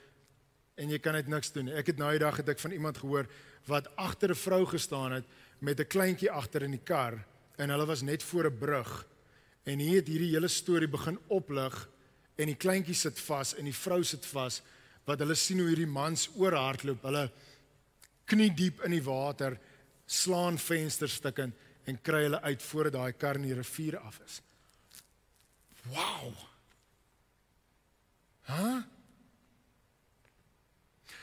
en 0.78 0.90
jy 0.94 0.98
kan 1.02 1.18
net 1.18 1.28
niks 1.28 1.50
doen. 1.52 1.68
Ek 1.74 1.90
het 1.90 1.98
nou 1.98 2.10
die 2.14 2.22
dag 2.22 2.38
het 2.38 2.48
ek 2.54 2.62
van 2.62 2.74
iemand 2.76 3.02
gehoor 3.02 3.26
wat 3.66 3.90
agter 3.96 4.30
'n 4.30 4.38
vrou 4.38 4.64
gestaan 4.66 5.12
het 5.18 5.26
met 5.58 5.80
'n 5.80 5.86
kleintjie 5.86 6.30
agter 6.30 6.62
in 6.62 6.78
die 6.78 6.84
kar 6.84 7.18
en 7.58 7.70
hulle 7.70 7.86
was 7.86 8.02
net 8.02 8.22
voor 8.22 8.46
'n 8.46 8.58
brug 8.58 9.06
En 9.62 9.78
hier 9.78 10.00
het 10.00 10.10
hierdie 10.10 10.32
hele 10.32 10.50
storie 10.50 10.90
begin 10.90 11.18
oplig 11.30 11.74
en 12.40 12.50
die 12.50 12.58
kleintjie 12.58 12.96
sit 12.98 13.18
vas 13.28 13.54
en 13.54 13.68
die 13.68 13.76
vrou 13.76 14.00
sit 14.06 14.24
vas 14.32 14.58
wat 15.06 15.22
hulle 15.22 15.36
sien 15.38 15.60
hoe 15.62 15.68
hierdie 15.70 15.90
mans 15.90 16.28
oorhardloop. 16.38 17.04
Hulle 17.06 17.28
knie 18.30 18.50
diep 18.56 18.82
in 18.86 18.96
die 18.96 19.04
water, 19.06 19.58
slaan 20.06 20.58
vensters 20.58 21.20
stukkend 21.20 21.54
en 21.86 22.00
kry 22.02 22.24
hulle 22.26 22.42
uit 22.42 22.62
voordat 22.62 22.96
daai 22.98 23.12
kar 23.18 23.38
in 23.38 23.46
die 23.46 23.58
rivier 23.58 23.98
af 24.02 24.18
is. 24.26 24.40
Wow. 25.90 26.32
Hæ? 28.42 28.62
Huh? 28.62 28.82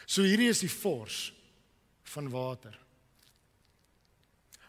So 0.09 0.25
hierdie 0.25 0.49
is 0.49 0.63
die 0.63 0.69
fors 0.69 1.33
van 2.09 2.29
water. 2.33 2.73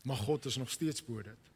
Maar 0.02 0.16
God 0.16 0.44
is 0.44 0.56
nog 0.56 0.70
steeds 0.70 1.04
bo 1.04 1.22
dit. 1.22 1.48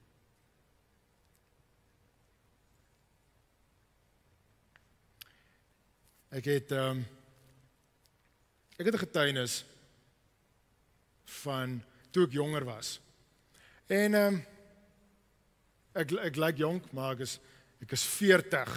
Ek 6.35 6.49
het 6.49 6.73
ehm 6.73 6.97
um, 6.97 7.05
ek 8.81 8.89
het 8.89 8.95
'n 8.95 9.05
getuienis 9.05 9.65
van 11.25 11.83
toe 12.11 12.25
ek 12.27 12.33
jonger 12.33 12.65
was. 12.65 13.01
En 13.87 14.15
ehm 14.15 14.35
um, 14.35 14.45
ek 15.93 16.11
ek 16.13 16.37
lyk 16.37 16.57
jonk, 16.57 16.93
maar 16.93 17.13
ek 17.13 17.29
is 17.29 17.39
ek 17.85 17.95
is 17.97 18.05
40. 18.17 18.73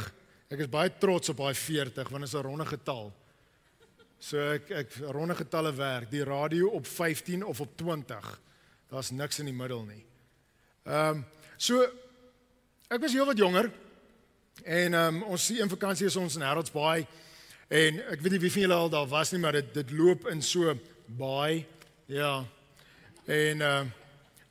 Ek 0.52 0.64
is 0.64 0.70
baie 0.72 0.92
trots 1.00 1.32
op 1.34 1.40
daai 1.42 1.56
40 1.56 2.12
want 2.12 2.24
dit 2.24 2.30
is 2.30 2.36
'n 2.36 2.46
ronde 2.46 2.66
getal. 2.66 3.14
So 4.20 4.38
ek 4.38 4.72
ek 4.72 4.94
ronde 5.12 5.36
getalle 5.36 5.74
werk. 5.74 6.12
Die 6.12 6.24
radio 6.24 6.70
op 6.70 6.86
15 6.86 7.44
of 7.44 7.62
op 7.62 7.78
20. 7.78 8.40
Daar's 8.90 9.12
niks 9.12 9.40
in 9.40 9.46
die 9.46 9.54
middel 9.54 9.84
nie. 9.84 10.06
Ehm 10.86 11.18
um, 11.18 11.26
so 11.58 11.82
ek 12.90 13.02
was 13.02 13.14
heelwat 13.14 13.38
jonger 13.38 13.72
en 14.64 14.94
ehm 14.94 15.16
um, 15.16 15.24
ons 15.24 15.52
in 15.52 15.70
vakansie 15.70 16.06
is 16.06 16.16
ons 16.16 16.36
in 16.36 16.42
Harold's 16.42 16.72
Bay 16.72 17.08
En 17.68 17.98
ek 18.14 18.22
weet 18.24 18.38
nie 18.38 18.44
wie 18.46 18.52
van 18.52 18.64
julle 18.64 18.76
al 18.80 18.92
daar 18.92 19.08
was 19.12 19.34
nie, 19.34 19.42
maar 19.44 19.58
dit 19.58 19.74
dit 19.76 19.90
loop 19.92 20.28
in 20.32 20.42
so 20.42 20.72
baai. 21.20 21.66
Ja. 22.08 22.46
En 23.26 23.60
uh 23.60 23.86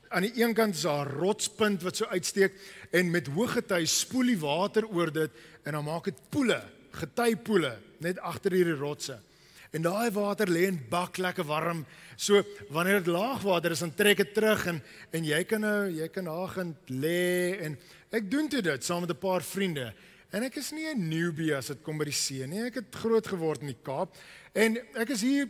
aan 0.09 0.27
die 0.27 0.43
een 0.43 0.55
kant 0.55 0.75
is 0.75 0.87
daar 0.87 1.09
rotspunt 1.19 1.83
wat 1.83 1.97
so 1.97 2.07
uitsteek 2.07 2.55
en 2.91 3.11
met 3.11 3.29
hoë 3.33 3.49
gety 3.57 3.85
spoel 3.91 4.33
die 4.33 4.41
water 4.41 4.87
oor 4.87 5.13
dit 5.13 5.31
en 5.65 5.73
dan 5.73 5.85
maak 5.85 6.05
dit 6.11 6.21
poele, 6.31 6.61
getypoele 6.97 7.77
net 8.05 8.19
agter 8.19 8.53
hierdie 8.53 8.79
rotse. 8.79 9.19
En 9.75 9.83
daai 9.83 10.11
water 10.15 10.49
lê 10.49 10.67
in 10.71 10.79
bak 10.91 11.19
lekker 11.19 11.45
warm. 11.45 11.85
So 12.17 12.43
wanneer 12.73 13.03
dit 13.03 13.13
laagwater 13.13 13.75
is, 13.75 13.83
dan 13.85 13.95
trek 13.95 14.23
dit 14.23 14.35
terug 14.35 14.67
en 14.71 14.83
en 15.13 15.25
jy 15.25 15.43
kan 15.45 15.61
nou 15.61 15.91
jy 15.91 16.09
kan 16.09 16.31
gaan 16.55 16.77
lê 16.89 17.59
en 17.67 17.77
ek 18.11 18.31
doen 18.31 18.49
dit 18.49 18.85
saam 18.85 19.01
met 19.01 19.11
'n 19.11 19.19
paar 19.19 19.43
vriende. 19.43 19.93
En 20.33 20.43
ek 20.43 20.57
is 20.57 20.73
nie 20.73 20.87
'n 20.87 21.09
newbie 21.09 21.55
as 21.55 21.67
dit 21.67 21.83
kom 21.83 21.99
by 21.99 22.05
die 22.05 22.13
see 22.13 22.47
nie. 22.47 22.67
Ek 22.67 22.75
het 22.75 22.95
groot 22.95 23.27
geword 23.27 23.61
in 23.61 23.69
die 23.69 23.83
Kaap. 23.83 24.17
En 24.55 24.77
ek 24.95 25.11
is 25.11 25.23
hier 25.23 25.49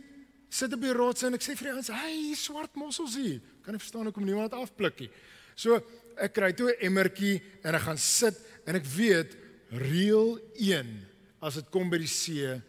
sit 0.49 0.73
op 0.73 0.83
die 0.83 0.93
rots 0.95 1.25
en 1.27 1.35
ek 1.37 1.43
sê 1.43 1.55
vir 1.57 1.69
die 1.69 1.73
ouens, 1.75 1.91
"Hey, 1.91 2.33
swart 2.35 2.75
mossels 2.75 3.15
hier." 3.15 3.41
Kan 3.63 3.73
nie 3.73 3.79
verstaan 3.79 4.05
hoekom 4.05 4.25
niemand 4.25 4.51
dit 4.51 4.59
afplikkie. 4.59 5.09
So 5.55 5.81
ek 6.17 6.33
kry 6.33 6.53
toe 6.53 6.71
'n 6.71 6.85
emmertjie 6.85 7.41
en 7.63 7.75
ek 7.75 7.81
gaan 7.81 7.97
sit 7.97 8.35
en 8.65 8.75
ek 8.75 8.85
weet 8.85 9.35
reël 9.71 10.39
1 10.55 11.05
as 11.41 11.55
dit 11.55 11.69
kom 11.69 11.89
by 11.89 11.97
die 11.97 12.07
see, 12.07 12.61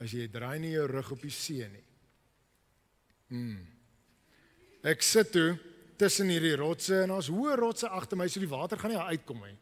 as 0.00 0.12
jy 0.12 0.28
draai 0.28 0.58
nie 0.58 0.72
jou 0.72 0.86
rug 0.86 1.12
op 1.12 1.20
die 1.22 1.30
see 1.30 1.68
nie. 1.68 1.84
Mm. 3.30 3.66
Ek 4.84 5.02
sit 5.02 5.32
toe 5.32 5.58
tussen 5.96 6.28
hierdie 6.28 6.56
rotse 6.56 7.02
en 7.02 7.10
ons 7.10 7.28
hoë 7.28 7.56
rotse 7.56 7.88
agter 7.88 8.16
my 8.16 8.28
so 8.28 8.40
die 8.40 8.48
water 8.48 8.76
gaan 8.76 8.90
nie 8.90 8.98
uitkom 8.98 9.40
nie. 9.40 9.56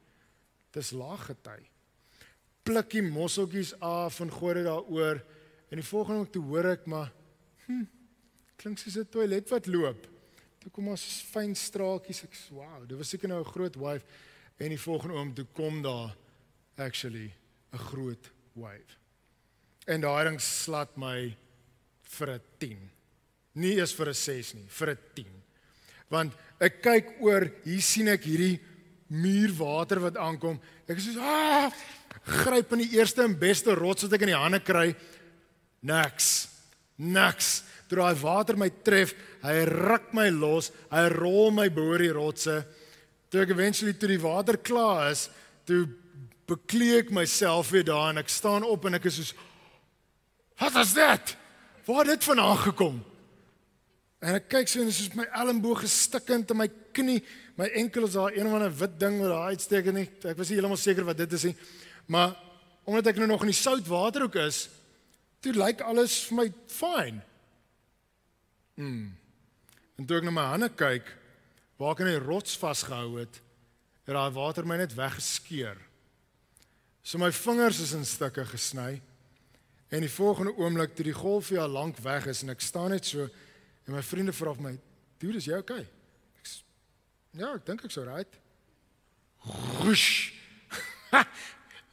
Dis 0.73 0.93
laag 0.93 1.27
gety 1.27 1.73
plukkie 2.67 3.03
mosseltjies 3.03 3.75
af 3.83 4.21
en 4.23 4.31
gooi 4.31 4.55
dit 4.61 4.67
daaroor 4.67 5.21
en 5.73 5.81
die 5.81 5.87
volgende 5.87 6.21
oomblik 6.21 6.35
toe 6.35 6.45
hoor 6.47 6.69
ek 6.73 6.87
maar 6.91 7.11
hm, 7.67 7.85
klink 8.57 8.79
soos 8.79 8.97
'n 8.97 9.09
toilet 9.11 9.49
wat 9.51 9.67
loop. 9.67 10.07
Toe 10.63 10.71
kom 10.71 10.89
ons 10.89 11.05
fyn 11.33 11.55
straaltjies 11.55 12.23
ek 12.25 12.37
wow, 12.51 12.87
dit 12.87 12.99
was 12.99 13.09
seker 13.09 13.29
nou 13.29 13.41
'n 13.41 13.53
groot 13.53 13.77
wave 13.77 14.05
en 14.59 14.69
die 14.69 14.79
volgende 14.79 15.15
oomblik 15.15 15.37
toe 15.37 15.47
kom 15.55 15.83
daar 15.83 16.15
actually 16.77 17.33
'n 17.73 17.79
groot 17.79 18.31
wave. 18.55 18.97
En 19.87 20.01
daai 20.01 20.25
ding 20.25 20.41
slat 20.41 20.97
my 20.97 21.37
vir 22.03 22.29
'n 22.31 22.41
10. 22.59 22.91
Nie 23.55 23.77
eers 23.77 23.93
vir 23.93 24.09
'n 24.09 24.15
6 24.15 24.55
nie, 24.55 24.67
vir 24.69 24.91
'n 24.91 24.99
10. 25.15 25.43
Want 26.09 26.33
ek 26.61 26.83
kyk 26.83 27.21
oor, 27.21 27.51
hier 27.65 27.81
sien 27.81 28.09
ek 28.09 28.23
hierdie 28.23 28.61
muur 29.09 29.53
water 29.57 30.01
wat 30.01 30.17
aankom. 30.17 30.61
Ek 30.89 31.01
so 31.01 31.19
ah, 31.21 31.73
gryp 32.25 32.73
in 32.73 32.79
die 32.79 32.99
eerste 32.99 33.23
en 33.23 33.39
beste 33.39 33.75
rots 33.75 34.03
wat 34.03 34.13
ek 34.13 34.21
in 34.23 34.33
die 34.35 34.37
hande 34.37 34.61
kry. 34.61 34.95
Niks. 35.81 36.52
Niks. 37.03 37.63
Toe 37.91 37.99
daai 37.99 38.15
water 38.23 38.57
my 38.57 38.71
tref, 38.87 39.13
hy 39.43 39.57
ruk 39.69 40.13
my 40.17 40.29
los, 40.33 40.71
hy 40.93 41.09
rol 41.13 41.51
my 41.53 41.67
bo 41.75 41.99
die 42.01 42.13
rotse. 42.15 42.63
Toe 43.33 43.43
ek 43.43 43.53
eventually 43.53 43.97
toe 43.99 44.11
die 44.13 44.23
water 44.23 44.57
klaar 44.63 45.11
is, 45.11 45.27
toe 45.69 45.85
bekleed 46.49 47.07
ek 47.07 47.15
myself 47.15 47.73
weer 47.73 47.85
daar 47.87 48.11
en 48.13 48.23
ek 48.23 48.31
staan 48.33 48.65
op 48.67 48.87
en 48.89 48.99
ek 48.99 49.09
is 49.11 49.23
so 49.23 49.49
Wat 50.63 50.77
is 50.79 50.93
dit? 50.95 51.33
Waar 51.89 52.05
het 52.05 52.13
dit 52.15 52.25
vandaan 52.25 52.59
gekom? 52.63 52.99
En 54.23 54.37
ek 54.39 54.45
kyk 54.53 54.69
so 54.71 54.83
en 54.85 54.91
is 54.93 55.15
my 55.19 55.25
elmboog 55.35 55.81
gestikkend 55.83 56.53
in 56.55 56.61
my 56.61 56.69
knie, 56.95 57.19
my 57.59 57.67
enkel 57.81 58.07
is 58.07 58.15
daar 58.15 58.37
een 58.37 58.47
of 58.47 58.55
ander 58.55 58.75
wit 58.79 58.95
ding 59.01 59.17
wat 59.19 59.33
daar 59.33 59.51
uitsteek 59.51 59.89
en 59.91 59.99
ek, 60.05 60.13
was 60.39 60.53
nie 60.53 60.61
heeltemal 60.61 60.79
seker 60.79 61.09
wat 61.09 61.19
dit 61.19 61.35
is 61.35 61.49
nie. 61.49 61.57
Maar 62.15 62.37
omdat 62.87 63.11
ek 63.11 63.19
nou 63.19 63.33
nog 63.33 63.43
in 63.43 63.51
die 63.51 63.59
sout 63.59 63.89
water 63.91 64.29
ook 64.29 64.39
is, 64.45 64.69
toe 65.43 65.53
lyk 65.57 65.83
alles 65.85 66.17
vir 66.29 66.39
my 66.39 66.49
fyn. 66.71 67.21
Mm. 68.79 69.13
En 69.99 70.09
toe 70.09 70.19
ek 70.19 70.27
na 70.27 70.35
my 70.35 70.49
hande 70.55 70.71
kyk, 70.71 71.07
waar 71.77 71.97
ek 71.97 72.05
in 72.05 72.13
die 72.15 72.25
rots 72.25 72.57
vasgehou 72.59 73.19
het, 73.19 73.41
het 74.07 74.15
daai 74.17 74.35
water 74.35 74.67
my 74.67 74.79
net 74.81 74.95
weggeskeur. 74.99 75.79
So 77.03 77.19
my 77.19 77.33
vingers 77.35 77.81
is 77.83 77.95
in 77.99 78.07
stukke 78.07 78.45
gesny. 78.47 79.01
En 79.93 80.01
die 80.01 80.11
volgende 80.11 80.55
oomblik 80.57 80.95
toe 80.97 81.05
die 81.05 81.17
golf 81.17 81.51
al 81.53 81.69
lank 81.69 81.99
weg 82.03 82.31
is 82.31 82.43
en 82.43 82.55
ek 82.55 82.63
staan 82.65 82.95
net 82.95 83.07
so 83.07 83.27
En 83.87 83.97
my 83.97 84.03
vriende 84.03 84.33
vra 84.33 84.55
my, 84.59 84.79
"Dude, 85.19 85.37
is 85.37 85.45
jy 85.45 85.57
okay?" 85.57 85.87
Ek 86.39 86.47
sê, 86.47 86.63
"Ja, 87.31 87.55
ek 87.55 87.67
dink 87.67 87.85
ek's 87.85 87.99
alright." 87.99 88.39
Rush. 89.83 90.33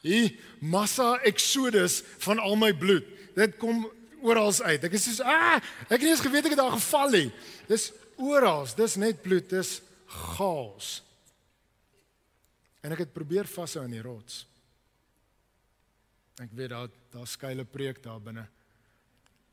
Hier 0.00 0.38
massa 0.60 1.18
exodus 1.22 2.02
van 2.18 2.38
al 2.38 2.56
my 2.56 2.72
bloed. 2.72 3.04
Dit 3.40 3.56
kom 3.60 3.86
oral 4.20 4.52
uit. 4.52 4.84
Ek 4.84 4.92
is 4.92 5.16
so, 5.16 5.24
"Ah, 5.24 5.56
ek 5.88 5.96
het 5.96 6.02
nie 6.02 6.10
eens 6.10 6.20
geweet 6.20 6.44
ek 6.44 6.56
het 6.56 6.60
daar 6.60 6.76
geval 6.76 7.10
nie." 7.10 7.32
Dis 7.68 7.92
oral, 8.16 8.66
dis 8.76 8.96
net 8.96 9.22
bloed, 9.22 9.48
dis 9.48 9.80
chaos. 10.06 11.02
En 12.82 12.92
ek 12.92 12.98
het 12.98 13.12
probeer 13.12 13.46
vashou 13.46 13.84
aan 13.84 13.90
die 13.90 14.02
rots. 14.02 14.46
Ek 16.40 16.50
weet 16.52 16.68
daar 16.72 16.88
daar 17.12 17.26
skuile 17.26 17.64
preek 17.64 18.02
daar 18.02 18.20
binne 18.20 18.46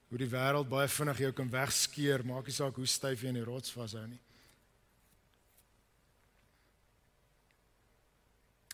hoe 0.08 0.18
die 0.18 0.30
wêreld 0.30 0.70
baie 0.70 0.88
vinnig 0.88 1.18
jou 1.18 1.32
kan 1.32 1.50
wegskeer, 1.50 2.24
maak 2.24 2.46
nie 2.48 2.56
saak 2.56 2.76
hoe 2.80 2.86
styf 2.88 3.22
jy 3.22 3.28
in 3.28 3.42
die 3.42 3.48
rots 3.48 3.74
vashou 3.76 4.06
nie. 4.08 4.20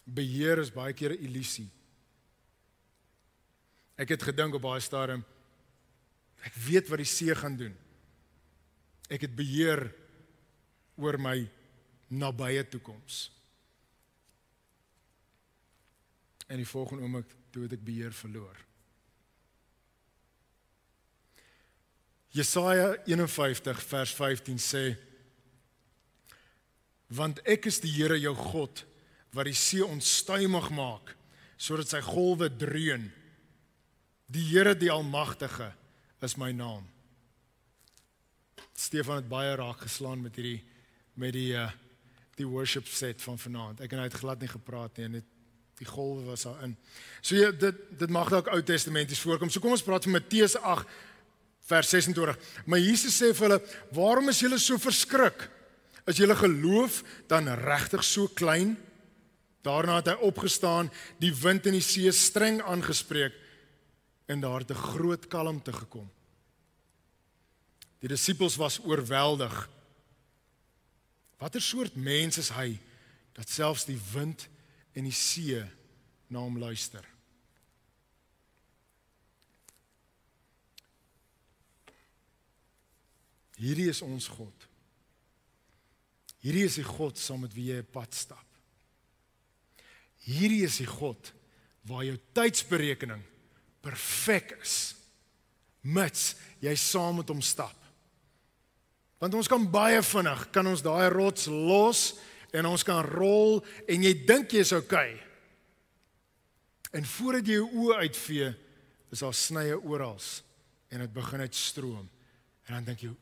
Beheer 0.06 0.60
is 0.60 0.70
baie 0.70 0.94
keer 0.94 1.12
'n 1.12 1.26
illusie. 1.26 1.70
Ek 4.04 4.12
het 4.12 4.26
gedink 4.28 4.58
op 4.58 4.66
baie 4.66 4.84
stadium 4.84 5.24
ek 6.44 6.56
weet 6.60 6.90
wat 6.92 7.00
die 7.00 7.08
see 7.08 7.32
gaan 7.40 7.56
doen. 7.56 7.72
Ek 9.08 9.24
het 9.24 9.36
beheer 9.36 9.86
oor 11.00 11.16
my 11.16 11.38
nabye 12.12 12.66
toekoms. 12.68 13.30
En 16.52 16.60
die 16.60 16.68
volgende 16.68 17.08
oomblik 17.08 17.32
toe 17.56 17.64
het 17.64 17.78
ek 17.78 17.86
beheer 17.88 18.12
verloor. 18.18 18.60
Jesaja 22.34 22.92
51 23.06 23.82
vers 23.88 24.14
15 24.20 24.60
sê 24.60 24.86
Want 27.14 27.44
ek 27.46 27.70
is 27.70 27.78
die 27.80 27.92
Here 27.94 28.18
jou 28.18 28.34
God 28.36 28.84
wat 29.38 29.46
die 29.48 29.58
see 29.58 29.86
onstuimig 29.86 30.72
maak 30.74 31.14
sodat 31.62 31.88
sy 31.88 32.02
golwe 32.04 32.50
dreun. 32.50 33.06
Die 34.34 34.44
Here 34.50 34.74
die 34.76 34.90
Almagtige 34.92 35.74
is 36.22 36.38
my 36.40 36.50
naam. 36.56 36.86
Stefan 38.74 39.22
het 39.22 39.30
baie 39.30 39.54
raak 39.60 39.84
geslaan 39.86 40.24
met 40.24 40.38
hierdie 40.40 40.62
met 41.20 41.36
die 41.36 41.52
uh, 41.54 41.68
die 42.40 42.48
worship 42.50 42.88
set 42.90 43.22
van 43.22 43.38
vanaand. 43.38 43.84
Ek 43.86 43.92
en 43.94 44.02
hy 44.02 44.08
het 44.08 44.18
glad 44.18 44.42
nie 44.42 44.50
gepraat 44.50 44.98
nie, 44.98 45.20
net 45.20 45.28
die 45.78 45.86
golwe 45.86 46.24
was 46.32 46.48
daarin. 46.48 46.74
So 47.22 47.38
jy, 47.38 47.52
dit 47.62 47.84
dit 48.00 48.14
mag 48.14 48.32
dalk 48.34 48.50
Ou 48.56 48.62
Testamenties 48.66 49.22
voorkom. 49.22 49.52
So 49.54 49.62
kom 49.62 49.76
ons 49.76 49.86
praat 49.86 50.08
van 50.08 50.16
Matteus 50.18 50.58
8 50.58 50.96
vers 51.70 51.94
26. 51.94 52.50
Maar 52.66 52.82
Jesus 52.82 53.20
sê 53.20 53.30
vir 53.38 53.48
hulle: 53.48 53.60
"Waarom 53.94 54.34
is 54.34 54.42
julle 54.42 54.58
so 54.58 54.82
verskrik? 54.82 55.46
Is 56.10 56.18
julle 56.18 56.36
geloof 56.36 57.04
dan 57.30 57.54
regtig 57.62 58.04
so 58.04 58.28
klein?" 58.34 58.74
Daarna 59.64 60.02
het 60.02 60.10
hy 60.12 60.18
opgestaan, 60.28 60.90
die 61.22 61.32
wind 61.32 61.70
en 61.70 61.78
die 61.78 61.86
see 61.86 62.12
streng 62.12 62.60
aangespreek 62.68 63.43
en 64.26 64.40
daar 64.40 64.60
het 64.60 64.72
'n 64.72 64.86
groot 64.94 65.28
kalmte 65.28 65.74
gekom. 65.74 66.12
Die 68.00 68.10
disippels 68.10 68.56
was 68.56 68.80
oorweldig. 68.80 69.70
Watter 71.38 71.62
soort 71.62 71.96
mens 71.96 72.38
is 72.38 72.50
hy 72.50 72.80
dat 73.32 73.50
selfs 73.50 73.86
die 73.86 74.00
wind 74.14 74.48
en 74.92 75.04
die 75.04 75.12
see 75.12 75.64
na 76.28 76.40
hom 76.40 76.58
luister? 76.58 77.06
Hierdie 83.56 83.88
is 83.88 84.02
ons 84.02 84.28
God. 84.28 84.68
Hierdie 86.44 86.66
is 86.68 86.76
die 86.76 86.88
God 86.88 87.18
saam 87.18 87.46
met 87.46 87.54
wie 87.54 87.72
jy 87.72 87.80
'n 87.80 87.92
pad 87.92 88.14
stap. 88.14 88.48
Hierdie 90.28 90.64
is 90.64 90.78
die 90.78 90.88
God 90.88 91.34
waar 91.82 92.04
jou 92.04 92.20
tydsberekening 92.34 93.24
perfek 93.84 94.56
is 94.62 94.78
mits 95.84 96.34
jy 96.64 96.74
saam 96.80 97.20
met 97.20 97.32
hom 97.32 97.42
stap. 97.44 97.76
Want 99.20 99.36
ons 99.40 99.50
kan 99.52 99.66
baie 99.72 100.00
vinnig 100.04 100.48
kan 100.56 100.68
ons 100.68 100.84
daai 100.84 101.10
rots 101.12 101.50
los 101.52 102.06
en 102.56 102.68
ons 102.70 102.86
kan 102.88 103.04
rol 103.04 103.60
en 103.88 104.06
jy 104.08 104.14
dink 104.28 104.56
jy's 104.56 104.74
okay. 104.76 105.18
En 106.94 107.06
voordat 107.16 107.48
jy 107.50 107.58
jou 107.58 107.88
oë 107.88 108.04
uitvee, 108.06 108.52
is 109.14 109.22
daar 109.26 109.36
snye 109.36 109.78
oral 109.82 110.20
en 110.94 111.02
dit 111.02 111.14
begin 111.14 111.42
uit 111.42 111.56
stroom. 111.58 112.06
En 112.68 112.76
dan 112.78 112.86
dink 112.92 113.02
jy, 113.04 113.14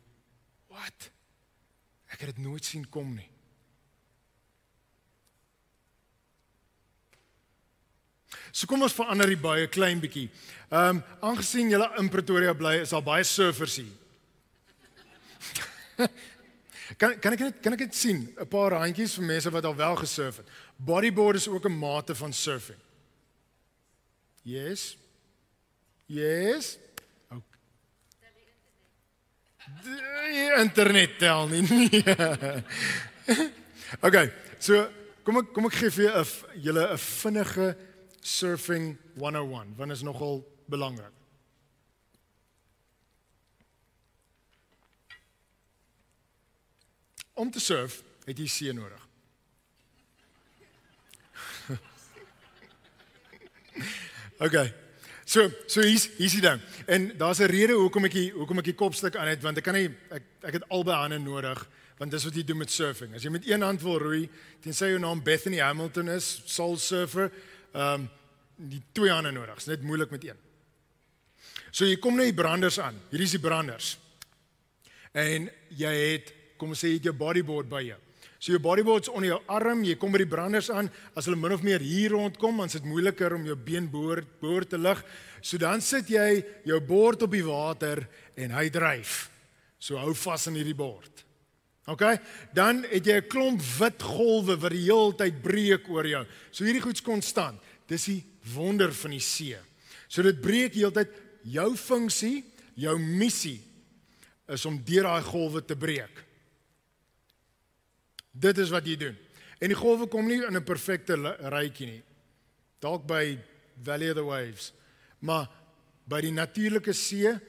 Wat? 0.72 1.10
Ek 2.12 2.24
het 2.24 2.36
dit 2.36 2.44
nooit 2.46 2.66
sien 2.66 2.84
kom 2.92 3.14
nie. 3.16 3.28
So 8.52 8.68
kom 8.68 8.84
ons 8.84 8.96
verander 8.96 9.32
die 9.32 9.40
baie 9.40 9.68
klein 9.72 10.00
bietjie. 10.04 10.30
Ehm 10.72 10.98
um, 10.98 11.04
aangesien 11.22 11.70
julle 11.72 11.88
in 12.00 12.10
Pretoria 12.12 12.54
bly, 12.54 12.82
is 12.84 12.92
daar 12.92 13.04
baie 13.04 13.24
surfers 13.24 13.76
hier. 13.80 13.92
kan 17.00 17.16
kan 17.20 17.36
ek 17.36 17.44
net 17.46 17.60
kan 17.64 17.74
ek 17.76 17.86
dit 17.86 17.96
sien? 17.96 18.28
'n 18.36 18.48
Paar 18.48 18.76
handjies 18.80 19.16
vir 19.20 19.26
mense 19.26 19.52
wat 19.52 19.66
al 19.66 19.76
wel 19.76 19.96
gesurf 20.04 20.42
het. 20.44 20.48
Bodyboard 20.76 21.36
is 21.40 21.48
ook 21.48 21.66
'n 21.66 21.80
mate 21.80 22.16
van 22.16 22.34
surfing. 22.34 22.80
Yes. 24.44 24.98
Yes. 26.06 26.78
Die 29.84 30.52
internet 30.58 31.20
tel 31.20 31.48
nie. 31.48 31.64
Nee. 31.72 32.04
Okay, 34.02 34.32
so 34.60 34.88
kom 35.24 35.38
ek 35.42 35.52
kom 35.54 35.68
ek 35.68 35.76
gee 35.76 35.92
vir 35.92 36.28
julle 36.64 36.84
'n 36.94 36.98
vinnige 36.98 37.76
surfing 38.22 38.98
101, 39.18 39.74
want 39.78 39.92
is 39.92 40.02
nogal 40.02 40.48
belangrik. 40.66 41.12
Om 47.34 47.52
te 47.52 47.60
surf, 47.60 48.04
het 48.26 48.38
jy 48.38 48.48
see 48.48 48.74
nodig. 48.74 49.08
okay. 54.46 54.74
So, 55.26 55.50
so 55.66 55.82
hier's 55.82 56.10
hier's 56.18 56.34
die 56.36 56.44
ding. 56.44 56.62
En 56.86 57.18
daar's 57.18 57.40
'n 57.40 57.48
rede 57.50 57.74
hoekom 57.74 58.06
ek 58.06 58.14
hier 58.14 58.34
hoekom 58.34 58.58
ek 58.60 58.66
die 58.66 58.76
kopstuk 58.76 59.16
aan 59.16 59.28
het 59.28 59.42
want 59.42 59.58
ek 59.58 59.64
kan 59.64 59.74
nie 59.74 59.90
ek 60.12 60.24
ek 60.42 60.54
het 60.54 60.70
albei 60.70 60.96
hande 60.96 61.20
nodig 61.20 61.68
want 61.98 62.12
dis 62.12 62.24
wat 62.24 62.36
jy 62.36 62.44
doen 62.44 62.58
met 62.58 62.72
surfing. 62.72 63.14
As 63.16 63.24
jy 63.24 63.30
met 63.30 63.48
een 63.48 63.62
hand 63.62 63.82
wil 63.82 64.00
roei, 64.02 64.30
tensy 64.60 64.86
jou 64.90 65.00
naam 65.00 65.24
Bethany 65.24 65.60
Hamilton 65.62 66.10
is, 66.10 66.42
soul 66.46 66.78
surfer, 66.78 67.32
ehm 67.74 68.02
um, 68.02 68.10
die 68.62 68.82
twee 68.94 69.10
hande 69.10 69.32
nodig. 69.34 69.56
Dit 69.58 69.64
is 69.64 69.70
net 69.72 69.82
moeilik 69.82 70.12
met 70.14 70.26
een. 70.28 70.38
So 71.72 71.88
jy 71.88 71.96
kom 71.98 72.20
net 72.20 72.30
die 72.30 72.38
branders 72.38 72.78
aan. 72.84 72.98
Hierdie 73.10 73.26
is 73.26 73.34
die 73.34 73.42
branders. 73.42 73.96
En 75.18 75.48
jy 75.80 75.94
het 75.98 76.30
kom 76.62 76.76
ons 76.76 76.84
sê 76.84 76.92
jy 76.92 77.00
het 77.00 77.08
jou 77.10 77.16
bodyboard 77.18 77.70
by 77.72 77.82
jou. 77.88 77.98
So 78.42 78.54
jou 78.54 78.62
bodyboards 78.62 79.10
onder 79.10 79.32
jou 79.32 79.40
arm, 79.54 79.84
jy 79.86 79.96
kom 80.02 80.14
by 80.14 80.24
die 80.24 80.30
branders 80.30 80.72
aan, 80.74 80.88
as 81.18 81.28
hulle 81.30 81.38
min 81.38 81.54
of 81.54 81.62
meer 81.66 81.82
hier 81.86 82.16
rondkom, 82.16 82.58
dan 82.58 82.72
is 82.72 82.78
dit 82.80 82.88
moeiliker 82.90 83.36
om 83.38 83.44
jou 83.46 83.58
been 83.58 83.90
boor 83.90 84.24
boor 84.42 84.66
te 84.66 84.80
lig. 84.82 85.02
So 85.42 85.62
dan 85.62 85.82
sit 85.82 86.10
jy 86.10 86.42
jou 86.66 86.80
bord 86.86 87.26
op 87.26 87.34
die 87.34 87.46
water 87.46 88.04
en 88.38 88.54
hy 88.58 88.68
dryf. 88.74 89.28
So 89.82 89.98
hou 90.02 90.14
vas 90.18 90.48
aan 90.50 90.58
hierdie 90.58 90.78
bord. 90.78 91.26
OK? 91.90 92.04
Dan 92.54 92.84
het 92.90 93.06
jy 93.06 93.18
'n 93.18 93.28
klomp 93.28 93.62
wit 93.62 94.02
golwe 94.02 94.58
wat 94.58 94.72
die 94.72 94.86
hele 94.86 95.16
tyd 95.16 95.42
breek 95.42 95.90
oor 95.90 96.08
jou. 96.08 96.26
So 96.52 96.64
hierdie 96.64 96.82
goed's 96.82 97.02
konstant. 97.02 97.62
Dis 97.88 98.06
die 98.06 98.24
wonder 98.54 98.94
van 98.94 99.12
die 99.12 99.20
see. 99.20 99.58
So 100.08 100.22
dit 100.22 100.42
breek 100.42 100.74
heeltyd 100.74 101.10
jou 101.44 101.76
funksie, 101.76 102.44
jou 102.74 103.00
missie 103.00 103.62
is 104.48 104.66
om 104.66 104.84
deur 104.84 105.04
daai 105.04 105.24
golwe 105.24 105.66
te 105.66 105.76
breek. 105.76 106.26
Dit 108.32 108.58
is 108.58 108.70
wat 108.70 108.86
jy 108.86 108.96
doen. 108.96 109.18
En 109.60 109.68
die 109.68 109.78
golwe 109.78 110.08
kom 110.08 110.28
nie 110.28 110.42
in 110.46 110.56
'n 110.56 110.64
perfekte 110.64 111.16
rytjie 111.40 111.88
nie. 111.88 112.04
Dalk 112.80 113.06
by 113.08 113.38
Valley 113.84 114.10
of 114.10 114.16
the 114.16 114.24
Waves. 114.24 114.74
Maar 115.20 115.50
by 116.06 116.22
die 116.22 116.32
natuurlike 116.32 116.94
see 116.94 117.40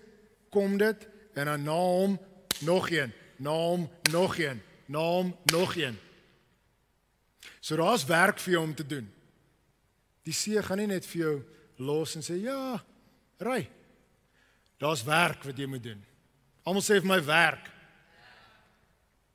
kom 0.51 0.77
dit 0.79 1.09
en 1.35 1.47
dan 1.47 1.63
na 1.63 1.73
hom 1.73 2.19
nog 2.61 2.91
een, 2.91 3.13
na 3.43 3.51
hom 3.51 3.89
nog 4.11 4.39
een, 4.39 4.63
na 4.87 4.99
hom 4.99 5.37
nog 5.51 5.75
een. 5.77 5.99
So 7.61 7.77
daar's 7.77 8.05
werk 8.05 8.39
vir 8.39 8.53
jou 8.53 8.63
om 8.65 8.75
te 8.75 8.87
doen. 8.87 9.09
Die 10.23 10.35
see 10.35 10.63
gaan 10.63 10.79
nie 10.79 10.91
net 10.91 11.07
vir 11.11 11.21
jou 11.21 11.35
los 11.83 12.15
en 12.19 12.23
sê 12.23 12.39
ja, 12.43 12.79
ry. 13.43 13.65
Daar's 14.79 15.03
werk 15.07 15.43
wat 15.47 15.59
jy 15.59 15.67
moet 15.71 15.83
doen. 15.83 16.03
Almal 16.63 16.85
sê 16.87 17.01
vir 17.01 17.11
my 17.11 17.19
werk. 17.27 17.71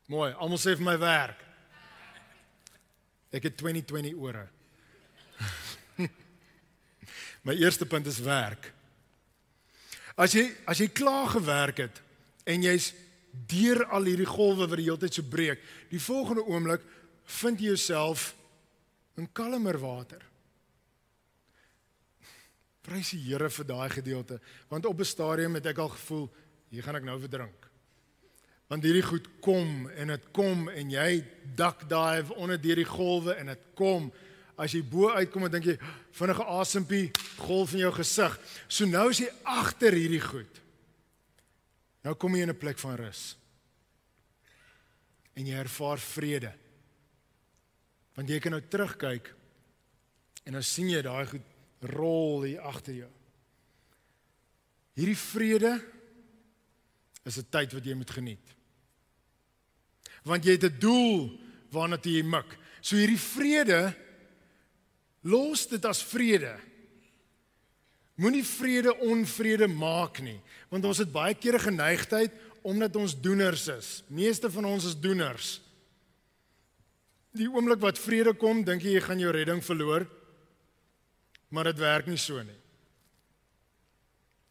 Mooi, 0.08 0.32
almal 0.40 0.60
sê 0.60 0.76
vir 0.80 0.88
my 0.88 0.96
werk. 1.02 1.44
Ek 3.36 3.50
het 3.50 3.58
2020 3.60 4.16
ore. 4.16 4.46
my 7.48 7.56
eerste 7.60 7.86
punt 7.86 8.08
is 8.08 8.22
werk. 8.24 8.72
As 10.16 10.34
jy 10.34 10.48
as 10.66 10.80
jy 10.80 10.88
klaar 10.96 11.28
gewerk 11.36 11.84
het 11.84 12.00
en 12.48 12.64
jy's 12.64 12.94
deur 13.46 13.86
al 13.86 14.08
hierdie 14.10 14.30
golwe 14.30 14.68
wat 14.68 14.80
die 14.80 14.88
hele 14.88 15.02
tyd 15.02 15.14
so 15.14 15.24
breek, 15.24 15.62
die 15.92 16.02
volgende 16.02 16.46
oomblik 16.48 16.82
vind 17.40 17.60
jy 17.60 17.74
jouself 17.74 18.34
in 19.18 19.28
kalmer 19.34 19.78
water. 19.82 20.22
Prys 22.88 23.12
die 23.12 23.24
Here 23.26 23.50
vir 23.52 23.68
daai 23.68 23.90
gedeelte, 23.92 24.40
want 24.70 24.86
op 24.86 25.00
'n 25.00 25.06
stadium 25.06 25.56
het 25.56 25.66
ek 25.66 25.78
al 25.78 25.90
gevoel, 25.90 26.30
hier 26.70 26.84
gaan 26.84 26.96
ek 26.96 27.04
nou 27.04 27.20
verdrink. 27.20 27.68
Want 28.68 28.84
hierdie 28.84 29.04
goed 29.04 29.28
kom 29.40 29.88
en 29.96 30.08
dit 30.08 30.24
kom 30.32 30.70
en 30.70 30.90
jy 30.92 31.24
duck 31.56 31.88
dive 31.88 32.36
onder 32.36 32.62
deur 32.62 32.76
die 32.76 32.86
golwe 32.86 33.34
en 33.34 33.46
dit 33.46 33.60
kom. 33.76 34.12
As 34.58 34.74
jy 34.74 34.82
bo 34.84 35.10
uitkom 35.10 35.46
en 35.46 35.52
dink 35.52 35.66
jy 35.66 35.78
vinnige 36.12 36.44
asempie 36.44 37.12
golf 37.38 37.74
in 37.74 37.80
jou 37.80 37.92
gesig. 37.92 38.40
So 38.68 38.86
nou 38.86 39.10
is 39.10 39.20
jy 39.20 39.30
agter 39.44 39.94
hierdie 39.94 40.22
goed. 40.22 40.62
Nou 42.04 42.16
kom 42.16 42.36
jy 42.36 42.42
in 42.42 42.50
'n 42.50 42.58
plek 42.58 42.80
van 42.80 42.96
rus. 42.96 43.38
En 45.34 45.46
jy 45.46 45.54
ervaar 45.54 46.00
vrede. 46.00 46.54
Want 48.14 48.30
jy 48.30 48.40
kan 48.40 48.52
nou 48.52 48.62
terugkyk 48.62 49.36
en 50.46 50.54
nou 50.54 50.64
sien 50.64 50.90
jy 50.90 51.02
daai 51.02 51.26
goed 51.26 51.42
rol 51.82 52.44
hier 52.44 52.62
agter 52.62 52.94
jou. 52.94 53.12
Hierdie 54.96 55.18
vrede 55.18 55.82
is 57.24 57.38
'n 57.38 57.50
tyd 57.50 57.74
wat 57.74 57.86
jy 57.86 57.94
moet 57.94 58.10
geniet 58.10 58.58
want 60.28 60.46
jy 60.46 60.58
het 60.58 60.68
'n 60.68 60.80
doel 60.80 61.40
waarna 61.72 61.98
jy 62.02 62.24
mik. 62.24 62.58
So 62.82 62.96
hierdie 62.96 63.20
vrede 63.20 63.96
los 65.22 65.68
dit 65.68 65.86
as 65.86 66.04
vrede. 66.04 66.60
Moenie 68.18 68.44
vrede 68.46 68.96
onvrede 69.06 69.68
maak 69.70 70.20
nie, 70.26 70.40
want 70.72 70.86
ons 70.90 71.04
het 71.04 71.12
baie 71.14 71.36
kere 71.38 71.60
geneigtheid 71.62 72.34
omdat 72.68 72.96
ons 72.98 73.14
doeners 73.22 73.68
is. 73.72 73.90
Meeste 74.10 74.50
van 74.52 74.66
ons 74.66 74.88
is 74.90 74.98
doeners. 75.00 75.58
Die 77.38 77.48
oomblik 77.48 77.80
wat 77.84 78.02
vrede 78.02 78.34
kom, 78.34 78.64
dink 78.66 78.82
jy 78.84 78.96
jy 78.98 79.04
gaan 79.06 79.22
jou 79.22 79.32
redding 79.32 79.62
verloor. 79.64 80.08
Maar 81.54 81.70
dit 81.70 81.80
werk 81.80 82.10
nie 82.10 82.20
so 82.20 82.42
nie. 82.44 82.58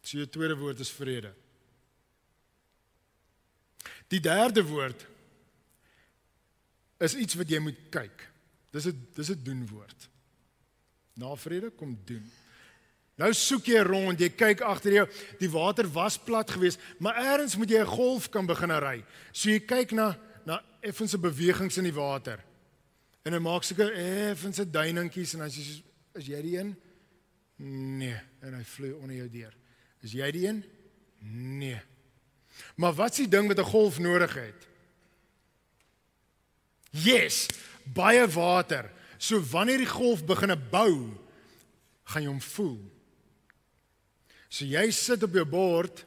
So 0.01 0.17
jou 0.21 0.29
tweede 0.31 0.55
woord 0.57 0.79
is 0.81 0.93
vrede. 0.95 1.33
Die 4.07 4.23
derde 4.23 4.63
woord 4.63 5.03
is 7.03 7.17
iets 7.19 7.35
wat 7.37 7.51
jy 7.51 7.59
moet 7.61 7.79
kyk. 7.91 8.27
Dis 8.71 8.87
'n 8.87 9.07
dis 9.13 9.29
'n 9.29 9.43
doen 9.43 9.67
woord. 9.67 10.09
Na 11.15 11.35
vrede 11.35 11.69
kom 11.69 11.99
doen. 12.05 12.31
Nou 13.17 13.31
soek 13.33 13.65
jy 13.71 13.81
rond, 13.81 14.19
jy 14.21 14.29
kyk 14.29 14.61
agter 14.61 14.93
jou. 14.93 15.05
Die 15.41 15.49
water 15.49 15.87
was 15.89 16.19
plat 16.21 16.49
geweest, 16.53 16.81
maar 17.01 17.17
eers 17.17 17.57
moet 17.57 17.69
jy 17.69 17.81
'n 17.81 17.95
golf 17.97 18.29
kan 18.29 18.45
begin 18.45 18.71
ry. 18.71 19.03
So 19.31 19.49
jy 19.49 19.59
kyk 19.59 19.91
na 19.91 20.15
na 20.45 20.61
effense 20.81 21.17
bewegings 21.17 21.77
in 21.77 21.83
die 21.83 21.93
water. 21.93 22.39
En 23.25 23.33
hy 23.33 23.39
maak 23.39 23.63
seker 23.63 23.91
effense 23.91 24.63
duiningkies 24.71 25.33
en 25.33 25.41
as 25.41 25.55
jy 25.55 25.61
is, 25.61 25.83
is 26.15 26.27
jy 26.27 26.41
die 26.41 26.57
een? 26.57 26.75
Nee, 27.97 28.19
en 28.41 28.53
hy 28.53 28.63
vloei 28.63 28.93
onder 28.93 29.15
jou 29.15 29.29
deur. 29.29 29.53
Is 30.03 30.13
jy 30.13 30.31
die 30.31 30.47
een? 30.47 30.63
Nee. 31.19 31.81
Maar 32.75 32.93
wat 32.93 33.11
is 33.11 33.17
die 33.25 33.27
ding 33.27 33.47
wat 33.47 33.59
'n 33.59 33.71
golf 33.71 33.99
nodig 33.99 34.33
het? 34.33 34.67
Yes, 36.91 37.47
baie 37.83 38.27
water. 38.27 38.91
So 39.17 39.41
wanneer 39.41 39.77
die 39.77 39.89
golf 39.89 40.25
begine 40.25 40.55
bou, 40.55 41.11
gaan 42.03 42.21
jy 42.21 42.29
hom 42.29 42.41
voel. 42.41 42.96
So 44.49 44.65
jy 44.65 44.85
sit 44.95 45.23
op 45.27 45.35
jou 45.35 45.45
bord 45.49 46.03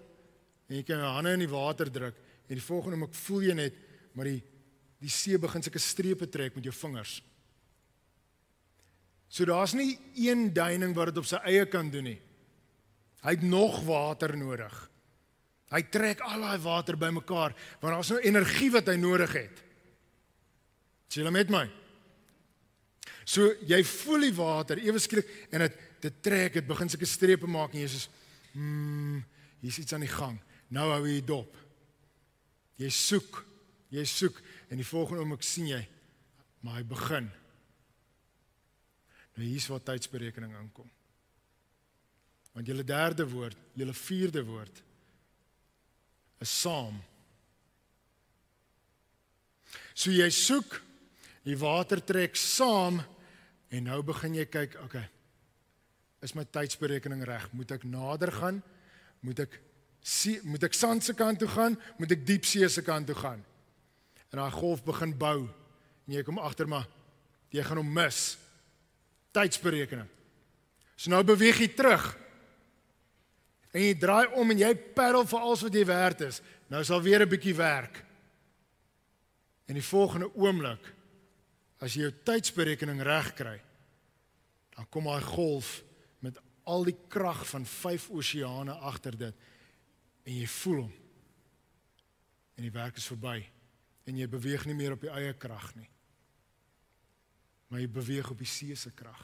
en 0.71 0.79
jy 0.79 0.85
kan 0.87 1.03
jou 1.03 1.13
hande 1.17 1.35
in 1.37 1.45
die 1.45 1.51
water 1.51 1.91
druk 1.93 2.17
en 2.51 2.59
die 2.59 2.65
volgende 2.65 2.97
oomblik 2.97 3.19
voel 3.21 3.47
jy 3.51 3.57
net 3.59 3.81
maar 4.17 4.31
die 4.31 4.41
die 5.01 5.13
see 5.13 5.39
begin 5.41 5.63
sulke 5.65 5.81
strepe 5.81 6.27
trek 6.29 6.57
met 6.59 6.67
jou 6.69 6.75
vingers. 6.77 7.23
So 9.33 9.47
daar's 9.49 9.73
nie 9.73 9.95
een 10.19 10.51
duining 10.53 10.93
wat 10.93 11.09
dit 11.09 11.21
op 11.23 11.29
sy 11.31 11.39
eie 11.49 11.65
kan 11.71 11.89
doen 11.89 12.11
nie. 12.11 12.19
Hy 13.25 13.33
het 13.37 13.45
nog 13.47 13.79
water 13.87 14.35
nodig. 14.37 14.75
Hy 15.71 15.81
trek 15.89 16.21
al 16.27 16.45
daai 16.45 16.61
water 16.61 16.99
bymekaar 17.01 17.55
want 17.81 17.95
daar's 17.95 18.11
nou 18.13 18.21
energie 18.21 18.71
wat 18.75 18.91
hy 18.91 18.97
nodig 19.01 19.37
het. 19.39 19.63
Sien 21.09 21.25
jy 21.25 21.33
met 21.33 21.53
my? 21.53 21.65
So 23.25 23.53
jy 23.67 23.81
voel 23.87 24.27
die 24.27 24.35
water 24.35 24.81
ewe 24.83 25.01
skielik 25.01 25.31
en 25.51 25.65
dit 25.67 25.87
dit 26.01 26.23
trek, 26.25 26.55
dit 26.57 26.65
begin 26.65 26.89
sulke 26.89 27.05
strepe 27.05 27.49
maak 27.51 27.75
en 27.77 27.83
jy 27.83 27.89
"Mmm, 28.53 29.25
hier's 29.61 29.79
iets 29.79 29.93
aan 29.93 30.07
die 30.07 30.13
gang." 30.13 30.39
Nou 30.69 30.91
hou 30.93 31.07
jy 31.09 31.21
dop. 31.25 31.57
Jy 32.77 32.89
soek, 32.89 33.45
jy 33.89 34.05
soek 34.05 34.41
en 34.71 34.77
die 34.77 34.87
volgende 34.87 35.21
oomblik 35.21 35.43
sien 35.43 35.67
jy 35.69 35.89
maar 36.61 36.75
hy 36.75 36.85
begin. 36.85 37.31
Nou 39.37 39.47
hier's 39.47 39.67
waar 39.67 39.83
tydsberekening 39.83 40.55
aankom. 40.55 40.91
Want 42.53 42.67
julle 42.67 42.85
derde 42.85 43.29
woord, 43.29 43.57
julle 43.75 43.95
vierde 43.95 44.45
woord 44.45 44.83
is 46.41 46.61
saam. 46.61 47.01
So 49.95 50.11
jy 50.11 50.31
soek 50.31 50.81
Die 51.47 51.57
water 51.57 52.03
trek 52.05 52.37
saam 52.37 53.01
en 53.71 53.87
nou 53.89 54.01
begin 54.05 54.37
jy 54.37 54.47
kyk, 54.51 54.77
okay. 54.85 55.07
Is 56.21 56.35
my 56.37 56.45
tydsberekening 56.45 57.23
reg? 57.25 57.49
Moet 57.57 57.73
ek 57.79 57.87
nader 57.89 58.33
gaan? 58.33 58.61
Moet 59.25 59.45
ek 59.47 59.57
see, 60.05 60.41
moet 60.45 60.65
ek 60.69 60.77
sand 60.77 61.05
se 61.05 61.15
kant 61.17 61.41
toe 61.41 61.49
gaan? 61.49 61.79
Moet 62.01 62.17
ek 62.17 62.27
diepsee 62.29 62.69
se 62.69 62.85
kant 62.85 63.09
toe 63.09 63.17
gaan? 63.17 63.41
En 64.31 64.43
daai 64.43 64.53
golf 64.55 64.85
begin 64.87 65.17
bou 65.17 65.49
en 65.49 66.15
jy 66.15 66.23
kom 66.27 66.39
agter 66.43 66.69
maar 66.71 66.87
jy 67.55 67.65
gaan 67.67 67.81
hom 67.81 67.93
mis. 67.95 68.37
Tydsberekening. 69.35 70.09
So 70.97 71.11
nou 71.11 71.23
beweeg 71.27 71.63
jy 71.63 71.71
terug. 71.75 72.05
En 73.71 73.83
jy 73.83 73.97
draai 73.99 74.31
om 74.39 74.51
en 74.51 74.59
jy 74.59 74.71
paddel 74.95 75.27
vir 75.27 75.43
alles 75.43 75.65
wat 75.67 75.75
jy 75.75 75.85
werd 75.87 76.25
is. 76.27 76.41
Nou 76.71 76.83
sal 76.85 77.03
weer 77.03 77.23
'n 77.23 77.31
bietjie 77.31 77.55
werk. 77.55 78.05
En 79.67 79.75
die 79.75 79.87
volgende 79.87 80.31
oomblik 80.35 81.01
As 81.81 81.97
jy 81.97 82.05
jou 82.05 82.13
tydsberekening 82.29 83.01
reg 83.05 83.31
kry, 83.39 83.57
dan 84.77 84.89
kom 84.93 85.09
daai 85.09 85.25
golf 85.25 85.81
al 86.65 86.85
die 86.85 86.97
krag 87.09 87.43
van 87.49 87.67
vyf 87.67 88.09
oseane 88.11 88.75
agter 88.91 89.17
dit 89.19 89.47
en 90.27 90.35
jy 90.37 90.47
voel 90.61 90.83
hom. 90.85 90.93
En 92.57 92.67
die 92.67 92.75
werk 92.75 93.01
is 93.01 93.09
verby 93.09 93.39
en 94.09 94.19
jy 94.19 94.27
beweeg 94.31 94.67
nie 94.67 94.77
meer 94.77 94.97
op 94.97 95.05
jou 95.07 95.13
eie 95.15 95.35
krag 95.39 95.71
nie. 95.79 95.89
Maar 97.71 97.85
jy 97.85 97.91
beweeg 97.95 98.31
op 98.33 98.41
die 98.41 98.49
see 98.49 98.75
se 98.77 98.91
krag. 98.91 99.21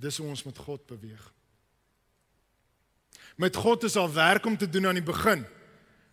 Dis 0.00 0.20
hoe 0.20 0.30
ons 0.30 0.44
met 0.46 0.58
God 0.58 0.86
beweeg. 0.88 1.24
Met 3.40 3.56
God 3.56 3.84
is 3.88 3.96
al 3.96 4.12
werk 4.12 4.46
om 4.46 4.56
te 4.56 4.68
doen 4.68 4.86
aan 4.90 5.00
die 5.00 5.04
begin. 5.04 5.44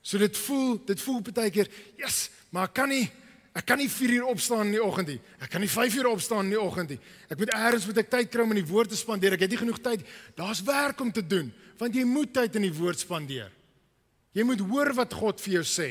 So 0.02 0.20
dit 0.20 0.38
voel, 0.38 0.78
dit 0.88 1.02
voel 1.02 1.22
baie 1.22 1.52
keer, 1.52 1.70
"Yes, 1.98 2.30
maar 2.50 2.72
kan 2.72 2.90
nie 2.90 3.12
ek 3.58 3.66
kan 3.66 3.80
nie 3.82 3.90
4 3.90 4.14
uur 4.20 4.28
opstaan 4.30 4.68
in 4.68 4.76
die 4.78 4.84
oggend 4.84 5.08
nie. 5.08 5.20
Ek 5.42 5.50
kan 5.50 5.64
nie 5.64 5.70
5 5.72 5.96
uur 5.98 6.10
opstaan 6.12 6.46
in 6.46 6.54
die 6.54 6.62
oggend 6.62 6.94
nie. 6.94 7.00
Ek 7.30 7.40
moet 7.42 7.54
eers 7.56 7.88
moet 7.90 8.02
ek 8.04 8.10
tyd 8.14 8.30
kry 8.30 8.44
om 8.46 8.54
in 8.54 8.62
die 8.62 8.70
woord 8.70 8.92
te 8.94 9.00
spandeer. 9.00 9.34
Ek 9.34 9.46
het 9.46 9.54
nie 9.54 9.62
genoeg 9.62 9.80
tyd. 9.82 10.04
Daar's 10.38 10.62
werk 10.68 11.02
om 11.02 11.12
te 11.12 11.26
doen, 11.26 11.50
want 11.80 11.96
jy 11.96 12.06
moet 12.06 12.34
tyd 12.34 12.56
in 12.60 12.68
die 12.68 12.74
woord 12.78 13.02
spandeer. 13.02 13.50
Jy 14.38 14.46
moet 14.46 14.62
hoor 14.70 14.94
wat 14.94 15.14
God 15.18 15.42
vir 15.42 15.58
jou 15.58 15.66
sê. 15.66 15.90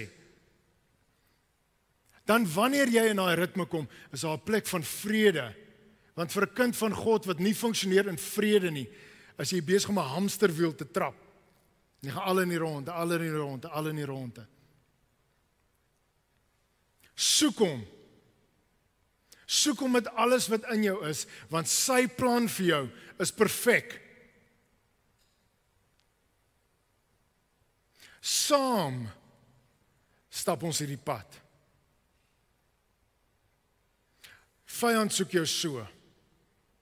Dan 2.27 2.47
wanneer 2.55 2.91
jy 2.91 3.05
in 3.11 3.21
daai 3.21 3.37
ritme 3.39 3.67
kom, 3.71 3.89
is 4.13 4.23
daar 4.23 4.39
'n 4.39 4.47
plek 4.47 4.67
van 4.67 4.83
vrede. 4.83 5.55
Want 6.15 6.33
vir 6.33 6.43
'n 6.43 6.55
kind 6.55 6.77
van 6.77 6.93
God 6.95 7.27
wat 7.27 7.39
nie 7.39 7.55
funksioneer 7.55 8.09
in 8.09 8.19
vrede 8.19 8.71
nie, 8.71 8.89
as 9.39 9.51
jy 9.51 9.61
besig 9.61 9.91
om 9.91 9.99
'n 9.99 10.15
hamsterwiel 10.15 10.75
te 10.75 10.91
trap. 10.91 11.15
Jy 12.01 12.11
gaan 12.11 12.23
al 12.23 12.41
in 12.41 12.49
die 12.49 12.59
ronde, 12.59 12.91
al 12.91 13.13
in 13.13 13.21
die 13.21 13.31
ronde, 13.31 13.69
al 13.69 13.87
in 13.87 13.97
die 13.97 14.05
ronde. 14.05 14.47
Soek 17.17 17.63
hom. 17.65 17.81
Soek 19.47 19.81
hom 19.81 19.95
met 19.97 20.09
alles 20.19 20.49
wat 20.53 20.67
in 20.75 20.85
jou 20.85 20.99
is, 21.09 21.25
want 21.49 21.71
sy 21.71 22.05
plan 22.13 22.49
vir 22.59 22.67
jou 22.67 22.83
is 23.23 23.33
perfek. 23.33 23.95
Saam 28.21 29.07
stap 30.37 30.65
ons 30.67 30.83
hierdie 30.83 31.01
pad. 31.01 31.39
Vyand 34.77 35.15
soek 35.15 35.39
jou 35.39 35.47
so. 35.49 35.85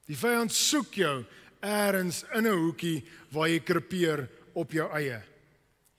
Die 0.08 0.18
vyand 0.18 0.52
soek 0.52 0.98
jou 0.98 1.16
eers 1.64 2.24
in 2.34 2.46
'n 2.46 2.58
hoekie 2.58 3.04
waar 3.30 3.48
jy 3.48 3.60
krepeer 3.60 4.28
op 4.54 4.72
jou 4.72 4.88
eie. 4.92 5.22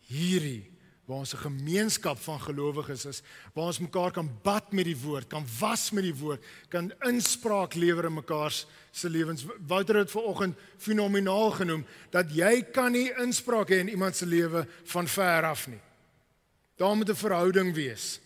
Hierdie 0.09 0.74
waar 1.05 1.17
ons 1.17 1.33
'n 1.33 1.37
gemeenskap 1.37 2.17
van 2.17 2.41
gelowiges 2.41 3.05
is, 3.05 3.21
waar 3.53 3.65
ons 3.65 3.79
mekaar 3.79 4.11
kan 4.11 4.29
bad 4.41 4.71
met 4.71 4.85
die 4.85 4.97
woord, 4.97 5.27
kan 5.27 5.45
was 5.59 5.91
met 5.91 6.03
die 6.03 6.15
woord, 6.15 6.43
kan 6.69 6.93
inspraak 6.99 7.73
lewer 7.73 8.05
in 8.05 8.13
mekaar 8.13 8.65
se 8.91 9.09
lewens. 9.09 9.45
Wouter 9.67 9.95
het 9.95 10.11
vanoggend 10.11 10.57
fenomenaal 10.77 11.51
genoem 11.51 11.85
dat 12.09 12.35
jy 12.35 12.63
kan 12.71 12.91
nie 12.91 13.13
inspraak 13.21 13.69
hê 13.69 13.79
in 13.79 13.89
iemand 13.89 14.15
se 14.15 14.25
lewe 14.25 14.67
van 14.83 15.07
ver 15.07 15.43
af 15.43 15.67
nie. 15.67 15.81
Daar 16.75 16.95
moet 16.95 17.09
'n 17.09 17.15
verhouding 17.15 17.73
wees. 17.73 18.19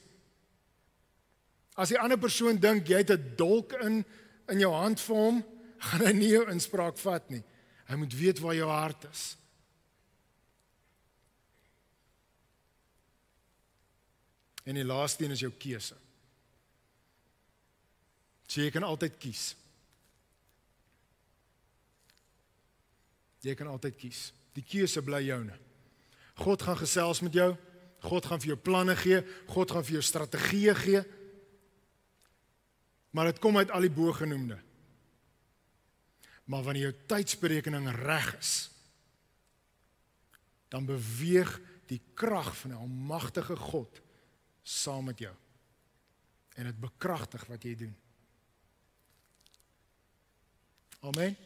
As 1.73 1.89
die 1.89 1.99
ander 1.99 2.17
persoon 2.17 2.57
dink 2.57 2.87
jy 2.87 2.97
het 2.97 3.11
'n 3.11 3.33
dolk 3.35 3.73
in 3.73 4.05
in 4.47 4.59
jou 4.59 4.73
hand 4.73 4.99
vir 4.99 5.15
hom, 5.15 5.43
gaan 5.77 6.05
hy 6.05 6.11
nie 6.13 6.29
jou 6.29 6.49
inspraak 6.51 6.97
vat 6.97 7.29
nie. 7.29 7.43
Hy 7.85 7.95
moet 7.95 8.13
weet 8.13 8.39
waar 8.39 8.55
jou 8.55 8.69
hart 8.69 9.05
is. 9.11 9.38
En 14.69 14.77
die 14.77 14.85
laaste 14.85 15.25
een 15.25 15.33
is 15.33 15.41
jou 15.41 15.51
keuse. 15.57 15.95
So 18.49 18.61
jy 18.61 18.69
kan 18.73 18.85
altyd 18.85 19.15
kies. 19.21 19.53
Jy 23.45 23.55
kan 23.57 23.69
altyd 23.71 23.97
kies. 23.97 24.27
Die 24.53 24.65
keuse 24.65 25.01
bly 25.05 25.23
joune. 25.25 25.55
God 26.39 26.63
gaan 26.65 26.77
gesels 26.77 27.21
met 27.25 27.33
jou. 27.33 27.49
God 28.05 28.27
gaan 28.29 28.41
vir 28.43 28.53
jou 28.53 28.57
planne 28.61 28.95
gee. 28.99 29.23
God 29.49 29.73
gaan 29.73 29.85
vir 29.87 29.97
jou 29.97 30.03
strategieë 30.05 30.75
gee. 30.83 31.01
Maar 33.15 33.31
dit 33.31 33.41
kom 33.41 33.57
uit 33.57 33.71
al 33.73 33.87
die 33.87 33.93
bogenoemde. 33.93 34.59
Maar 36.49 36.65
wanneer 36.65 36.89
jou 36.89 37.07
tydsberekening 37.09 37.89
reg 38.03 38.29
is, 38.37 38.53
dan 40.69 40.85
beweeg 40.85 41.55
die 41.89 42.01
krag 42.13 42.53
van 42.57 42.71
'n 42.71 42.81
almagtige 42.85 43.55
God 43.55 44.01
saam 44.63 45.05
met 45.05 45.19
jou. 45.19 45.33
En 46.55 46.63
dit 46.63 46.79
bekragtig 46.79 47.45
wat 47.47 47.63
jy 47.63 47.75
doen. 47.75 47.95
Amen. 50.99 51.37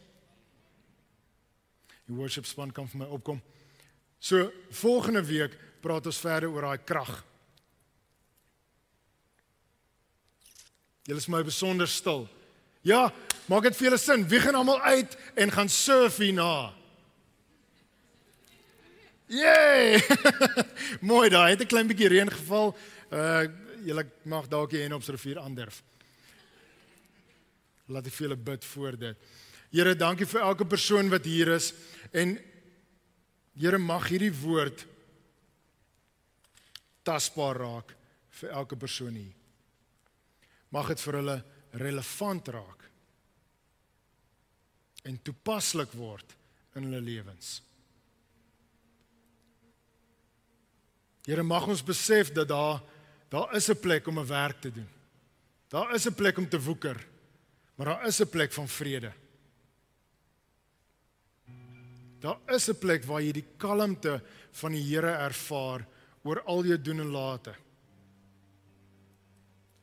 Die 2.04 2.16
worship 2.16 2.46
span 2.46 2.72
kan 2.74 2.88
vir 2.90 3.04
my 3.04 3.08
opkom. 3.14 3.40
So 4.18 4.50
volgende 4.70 5.22
week 5.24 5.54
praat 5.84 6.06
ons 6.08 6.20
verder 6.20 6.50
oor 6.50 6.66
daai 6.66 6.84
krag. 6.84 7.12
Julle 11.04 11.20
is 11.20 11.28
my 11.28 11.42
besonder 11.44 11.88
stil. 11.88 12.24
Ja, 12.84 13.10
maak 13.48 13.66
dit 13.68 13.76
vir 13.76 13.90
julle 13.90 14.00
sin. 14.00 14.24
Wie 14.28 14.40
gaan 14.40 14.56
almal 14.56 14.80
uit 14.80 15.16
en 15.40 15.52
gaan 15.52 15.68
surf 15.68 16.16
hierna? 16.20 16.72
Yay! 19.32 20.00
Mooi 21.10 21.28
daai, 21.32 21.50
het 21.52 21.60
'n 21.64 21.66
klein 21.66 21.88
bietjie 21.88 22.08
reën 22.08 22.30
geval. 22.30 22.76
Uh 23.14 23.44
julle 23.84 24.06
mag 24.24 24.46
dalk 24.48 24.72
hier 24.72 24.86
en 24.86 24.96
op 24.96 25.04
rivier 25.04 25.38
aandurf. 25.42 25.82
Laat 27.92 28.06
ek 28.08 28.14
vir 28.16 28.24
julle 28.26 28.38
bid 28.40 28.64
voor 28.64 28.96
dit. 28.96 29.26
Here, 29.74 29.92
dankie 29.98 30.26
vir 30.26 30.40
elke 30.40 30.64
persoon 30.64 31.10
wat 31.12 31.26
hier 31.28 31.50
is 31.52 31.74
en 32.16 32.38
Here 33.54 33.78
mag 33.78 34.08
hierdie 34.10 34.32
woord 34.34 34.80
tasbaar 37.06 37.60
raak 37.62 37.92
vir 38.40 38.54
elke 38.58 38.78
persoon 38.80 39.14
hier. 39.14 39.34
Mag 40.74 40.90
dit 40.90 41.04
vir 41.04 41.18
hulle 41.20 41.36
relevant 41.78 42.50
raak 42.50 42.82
en 45.06 45.20
toepaslik 45.22 45.92
word 45.94 46.34
in 46.74 46.88
hulle 46.88 47.02
lewens. 47.04 47.60
Here 51.28 51.44
mag 51.46 51.68
ons 51.70 51.84
besef 51.84 52.32
dat 52.34 52.50
daar 52.50 52.82
Daar 53.34 53.54
is 53.54 53.68
'n 53.68 53.80
plek 53.80 54.06
om 54.06 54.18
'n 54.18 54.26
werk 54.26 54.60
te 54.60 54.72
doen. 54.72 54.88
Daar 55.68 55.94
is 55.94 56.06
'n 56.06 56.14
plek 56.14 56.38
om 56.38 56.48
te 56.48 56.60
woeker. 56.60 57.06
Maar 57.74 57.86
daar 57.86 58.06
is 58.06 58.20
'n 58.20 58.28
plek 58.28 58.52
van 58.52 58.68
vrede. 58.68 59.12
Daar 62.18 62.38
is 62.46 62.68
'n 62.68 62.78
plek 62.78 63.04
waar 63.04 63.22
jy 63.22 63.32
die 63.32 63.46
kalmte 63.56 64.22
van 64.50 64.72
die 64.72 64.82
Here 64.82 65.10
ervaar 65.10 65.86
oor 66.22 66.42
al 66.42 66.64
jou 66.64 66.82
doen 66.82 67.00
en 67.00 67.10
late. 67.10 67.54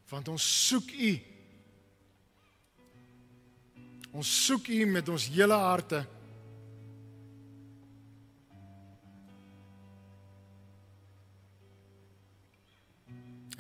Want 0.10 0.28
ons 0.28 0.68
soek 0.68 0.92
U. 0.92 1.22
Ons 4.12 4.46
soek 4.46 4.68
U 4.68 4.86
met 4.86 5.10
ons 5.10 5.28
hele 5.28 5.54
harte. 5.54 6.08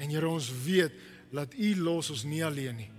En 0.01 0.09
Here 0.09 0.27
ons 0.27 0.49
weet 0.65 0.95
dat 1.31 1.53
U 1.53 1.75
los 1.77 2.09
ons 2.11 2.25
nie 2.27 2.41
alleen 2.45 2.81
nie. 2.81 2.89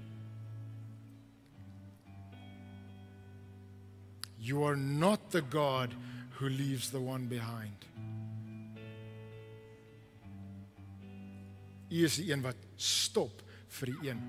You 4.42 4.64
are 4.66 4.76
not 4.76 5.30
the 5.30 5.42
God 5.42 5.94
who 6.38 6.48
leaves 6.48 6.90
the 6.90 6.98
one 6.98 7.28
behind. 7.30 7.86
U 11.92 12.04
is 12.06 12.16
die 12.18 12.30
een 12.32 12.42
wat 12.42 12.58
stop 12.80 13.42
vir 13.78 13.92
die 13.92 14.10
een. 14.10 14.22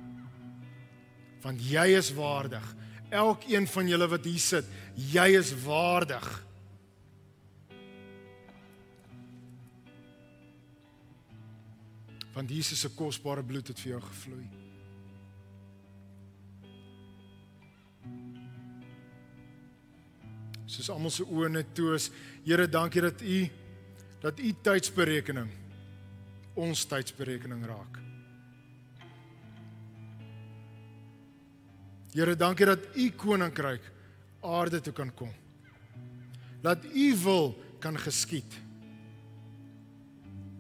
Want 1.44 1.62
jy 1.64 1.86
is 1.98 2.12
waardig. 2.16 2.66
Elkeen 3.14 3.68
van 3.70 3.90
julle 3.90 4.10
wat 4.12 4.26
hier 4.28 4.42
sit, 4.42 4.68
jy 5.14 5.30
is 5.40 5.54
waardig. 5.64 6.28
Want 12.34 12.50
Jesus 12.50 12.82
se 12.82 12.90
kosbare 12.98 13.44
bloed 13.46 13.68
het 13.70 13.80
vir 13.80 13.94
jou 13.94 14.02
gevloei. 14.02 14.46
Soos 20.66 20.90
almal 20.90 21.14
se 21.14 21.26
oë 21.28 21.52
net 21.54 21.74
toe 21.78 21.94
is, 21.98 22.10
Here, 22.44 22.66
dankie 22.68 23.04
dat 23.06 23.22
U 23.22 23.44
dat 24.24 24.40
U 24.40 24.54
tydsberekening 24.64 25.50
ons 26.56 26.86
tydsberekening 26.88 27.66
raak. 27.68 28.00
Here, 32.14 32.36
dankie 32.40 32.68
dat 32.70 32.88
U 32.96 33.10
koninkryk 33.20 33.86
aarde 34.44 34.82
toe 34.82 34.94
kan 34.96 35.12
kom. 35.16 35.32
Laat 36.64 36.86
U 36.88 37.08
wil 37.24 37.50
kan 37.84 37.98
geskied. 38.00 38.60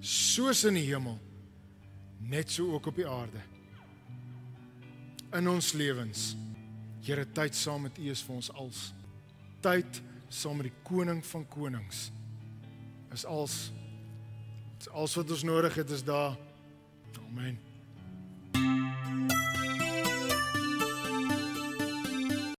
Soos 0.04 0.66
in 0.68 0.76
die 0.76 0.90
hemel 0.90 1.16
net 2.30 2.52
so 2.52 2.72
ook 2.74 2.86
op 2.92 2.96
die 2.96 3.08
aarde. 3.08 3.42
In 5.34 5.50
ons 5.50 5.72
lewens. 5.74 6.34
Here, 7.04 7.26
tyd 7.32 7.56
saam 7.56 7.82
met 7.88 7.98
U 7.98 8.10
is 8.10 8.24
vir 8.24 8.36
ons 8.36 8.52
als. 8.54 8.94
Tyd 9.62 10.02
saam 10.30 10.62
met 10.62 10.70
die 10.72 10.78
koning 10.88 11.24
van 11.26 11.48
konings 11.48 12.12
is 13.14 13.26
als 13.26 13.72
is 14.80 14.90
als 14.90 15.16
wat 15.16 15.30
ons 15.30 15.44
nodig 15.44 15.76
het 15.76 15.90
is 15.90 16.04
daar. 16.04 16.38
Amen. 17.30 17.73